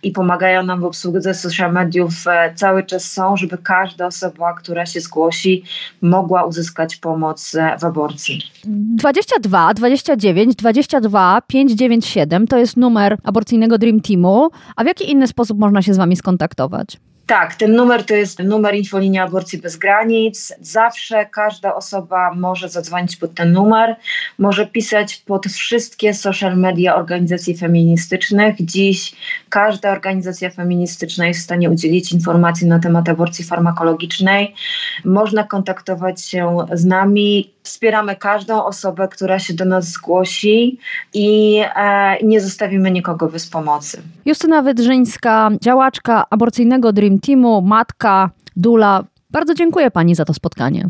i 0.02 0.10
pomagają 0.10 0.62
nam 0.62 0.80
w 0.80 0.84
obsłudze 0.84 1.34
social 1.34 1.72
mediów 1.72 2.26
e, 2.26 2.54
cały 2.54 2.84
czas 2.84 3.12
są, 3.12 3.36
żeby 3.36 3.58
każda 3.58 4.06
osoba, 4.06 4.54
która 4.54 4.86
się 4.86 5.00
zgłosi, 5.00 5.62
mogła 6.02 6.44
uzyskać 6.44 6.96
pomoc 6.96 7.54
e, 7.54 7.78
w 7.78 7.84
aborcji. 7.84 8.42
22 8.64 9.74
29 9.74 10.56
22 10.56 11.40
597 11.46 12.46
to 12.46 12.58
jest 12.58 12.76
numer 12.76 13.16
aborcyjnego 13.24 13.78
Dream 13.78 14.00
Teamu. 14.00 14.50
A 14.76 14.84
w 14.84 14.86
jaki 14.86 15.10
inny 15.10 15.26
sposób 15.26 15.58
można 15.58 15.82
się 15.82 15.94
z 15.94 15.96
Wami 15.96 16.16
skontaktować? 16.16 16.98
Tak, 17.28 17.54
ten 17.54 17.76
numer 17.76 18.04
to 18.04 18.14
jest 18.14 18.38
numer 18.38 18.74
infolinia 18.74 19.24
aborcji 19.24 19.58
bez 19.58 19.76
granic. 19.76 20.52
Zawsze 20.60 21.26
każda 21.26 21.74
osoba 21.74 22.34
może 22.34 22.68
zadzwonić 22.68 23.16
pod 23.16 23.34
ten 23.34 23.52
numer, 23.52 23.96
może 24.38 24.66
pisać 24.66 25.16
pod 25.16 25.46
wszystkie 25.46 26.14
social 26.14 26.56
media 26.56 26.96
organizacji 26.96 27.56
feministycznych. 27.56 28.56
Dziś 28.60 29.12
każda 29.48 29.92
organizacja 29.92 30.50
feministyczna 30.50 31.26
jest 31.26 31.40
w 31.40 31.44
stanie 31.44 31.70
udzielić 31.70 32.12
informacji 32.12 32.66
na 32.66 32.78
temat 32.78 33.08
aborcji 33.08 33.44
farmakologicznej. 33.44 34.54
Można 35.04 35.44
kontaktować 35.44 36.24
się 36.24 36.56
z 36.72 36.84
nami. 36.84 37.52
Wspieramy 37.62 38.16
każdą 38.16 38.64
osobę, 38.64 39.08
która 39.08 39.38
się 39.38 39.54
do 39.54 39.64
nas 39.64 39.84
zgłosi 39.84 40.78
i 41.14 41.60
e, 41.76 42.16
nie 42.24 42.40
zostawimy 42.40 42.90
nikogo 42.90 43.28
bez 43.28 43.46
pomocy. 43.46 44.02
Justyna 44.24 44.62
Wydrzyńska, 44.62 45.50
działaczka 45.60 46.24
aborcyjnego 46.30 46.92
Dream 46.92 47.17
Teamu, 47.22 47.62
matka, 47.62 48.30
dula. 48.56 49.04
Bardzo 49.30 49.54
dziękuję 49.54 49.90
Pani 49.90 50.14
za 50.14 50.24
to 50.24 50.34
spotkanie. 50.34 50.88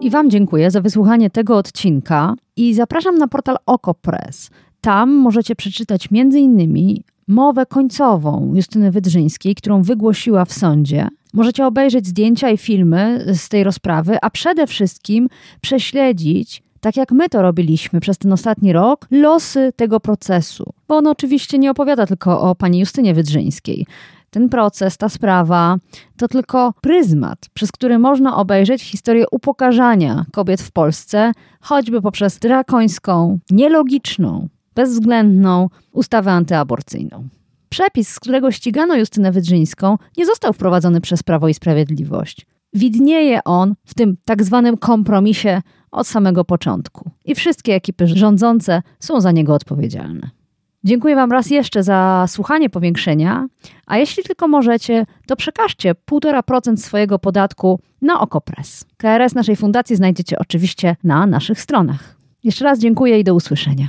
I 0.00 0.10
Wam 0.10 0.30
dziękuję 0.30 0.70
za 0.70 0.80
wysłuchanie 0.80 1.30
tego 1.30 1.56
odcinka 1.56 2.34
i 2.56 2.74
zapraszam 2.74 3.18
na 3.18 3.28
portal 3.28 3.56
OkoPress. 3.66 4.50
Tam 4.80 5.10
możecie 5.10 5.56
przeczytać 5.56 6.08
m.in. 6.12 7.02
mowę 7.28 7.66
końcową 7.66 8.52
Justyny 8.54 8.90
Wydrzyńskiej, 8.90 9.54
którą 9.54 9.82
wygłosiła 9.82 10.44
w 10.44 10.52
sądzie. 10.52 11.08
Możecie 11.34 11.66
obejrzeć 11.66 12.06
zdjęcia 12.06 12.50
i 12.50 12.56
filmy 12.56 13.24
z 13.34 13.48
tej 13.48 13.64
rozprawy, 13.64 14.18
a 14.22 14.30
przede 14.30 14.66
wszystkim 14.66 15.28
prześledzić 15.60 16.62
tak 16.80 16.96
jak 16.96 17.12
my 17.12 17.28
to 17.28 17.42
robiliśmy 17.42 18.00
przez 18.00 18.18
ten 18.18 18.32
ostatni 18.32 18.72
rok, 18.72 19.06
losy 19.10 19.72
tego 19.76 20.00
procesu. 20.00 20.72
Bo 20.88 20.96
on 20.96 21.06
oczywiście 21.06 21.58
nie 21.58 21.70
opowiada 21.70 22.06
tylko 22.06 22.40
o 22.40 22.54
pani 22.54 22.78
Justynie 22.78 23.14
Wydrzyńskiej. 23.14 23.86
Ten 24.30 24.48
proces, 24.48 24.96
ta 24.96 25.08
sprawa 25.08 25.76
to 26.16 26.28
tylko 26.28 26.74
pryzmat, 26.80 27.38
przez 27.54 27.72
który 27.72 27.98
można 27.98 28.36
obejrzeć 28.36 28.82
historię 28.82 29.24
upokarzania 29.30 30.24
kobiet 30.32 30.62
w 30.62 30.72
Polsce, 30.72 31.32
choćby 31.60 32.02
poprzez 32.02 32.38
drakońską, 32.38 33.38
nielogiczną, 33.50 34.48
bezwzględną 34.74 35.68
ustawę 35.92 36.32
antyaborcyjną. 36.32 37.28
Przepis, 37.68 38.08
z 38.08 38.20
którego 38.20 38.50
ścigano 38.50 38.96
Justynę 38.96 39.32
Wydrzyńską, 39.32 39.96
nie 40.16 40.26
został 40.26 40.52
wprowadzony 40.52 41.00
przez 41.00 41.22
Prawo 41.22 41.48
i 41.48 41.54
Sprawiedliwość. 41.54 42.46
Widnieje 42.74 43.44
on 43.44 43.74
w 43.86 43.94
tym 43.94 44.16
tak 44.24 44.42
zwanym 44.42 44.76
kompromisie 44.76 45.62
od 45.90 46.06
samego 46.06 46.44
początku. 46.44 47.10
I 47.24 47.34
wszystkie 47.34 47.74
ekipy 47.74 48.06
rządzące 48.06 48.82
są 49.00 49.20
za 49.20 49.32
niego 49.32 49.54
odpowiedzialne. 49.54 50.30
Dziękuję 50.84 51.14
Wam 51.14 51.32
raz 51.32 51.50
jeszcze 51.50 51.82
za 51.82 52.24
słuchanie 52.28 52.70
powiększenia, 52.70 53.46
a 53.86 53.98
jeśli 53.98 54.22
tylko 54.22 54.48
możecie, 54.48 55.06
to 55.26 55.36
przekażcie 55.36 55.94
1,5% 56.10 56.76
swojego 56.76 57.18
podatku 57.18 57.80
na 58.02 58.20
Okopres. 58.20 58.84
KRS 58.96 59.34
naszej 59.34 59.56
fundacji 59.56 59.96
znajdziecie 59.96 60.38
oczywiście 60.38 60.96
na 61.04 61.26
naszych 61.26 61.60
stronach. 61.60 62.16
Jeszcze 62.44 62.64
raz 62.64 62.78
dziękuję 62.78 63.18
i 63.20 63.24
do 63.24 63.34
usłyszenia. 63.34 63.88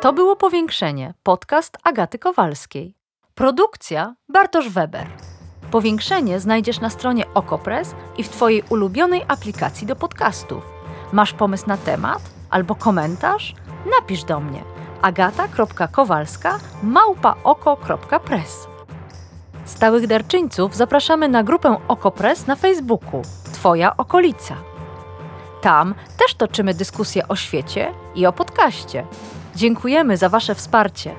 To 0.00 0.12
było 0.12 0.36
powiększenie, 0.36 1.14
podcast 1.22 1.78
Agaty 1.84 2.18
Kowalskiej. 2.18 2.94
Produkcja 3.34 4.14
Bartosz 4.28 4.68
Weber. 4.68 5.33
Powiększenie 5.74 6.40
znajdziesz 6.40 6.80
na 6.80 6.90
stronie 6.90 7.24
Okopres 7.34 7.94
i 8.18 8.22
w 8.22 8.28
Twojej 8.28 8.62
ulubionej 8.68 9.22
aplikacji 9.28 9.86
do 9.86 9.96
podcastów. 9.96 10.64
Masz 11.12 11.32
pomysł 11.32 11.64
na 11.66 11.76
temat 11.76 12.22
albo 12.50 12.74
komentarz? 12.74 13.54
Napisz 14.00 14.24
do 14.24 14.40
mnie 14.40 14.62
agata.kowalska 15.02 16.58
małpaoko.press. 16.82 18.66
Stałych 19.64 20.06
darczyńców 20.06 20.76
zapraszamy 20.76 21.28
na 21.28 21.42
grupę 21.42 21.76
Okopres 21.88 22.46
na 22.46 22.56
Facebooku 22.56 23.22
Twoja 23.52 23.96
okolica. 23.96 24.56
Tam 25.60 25.94
też 26.16 26.34
toczymy 26.34 26.74
dyskusje 26.74 27.28
o 27.28 27.36
świecie 27.36 27.92
i 28.14 28.26
o 28.26 28.32
podcaście. 28.32 29.06
Dziękujemy 29.56 30.16
za 30.16 30.28
Wasze 30.28 30.54
wsparcie. 30.54 31.14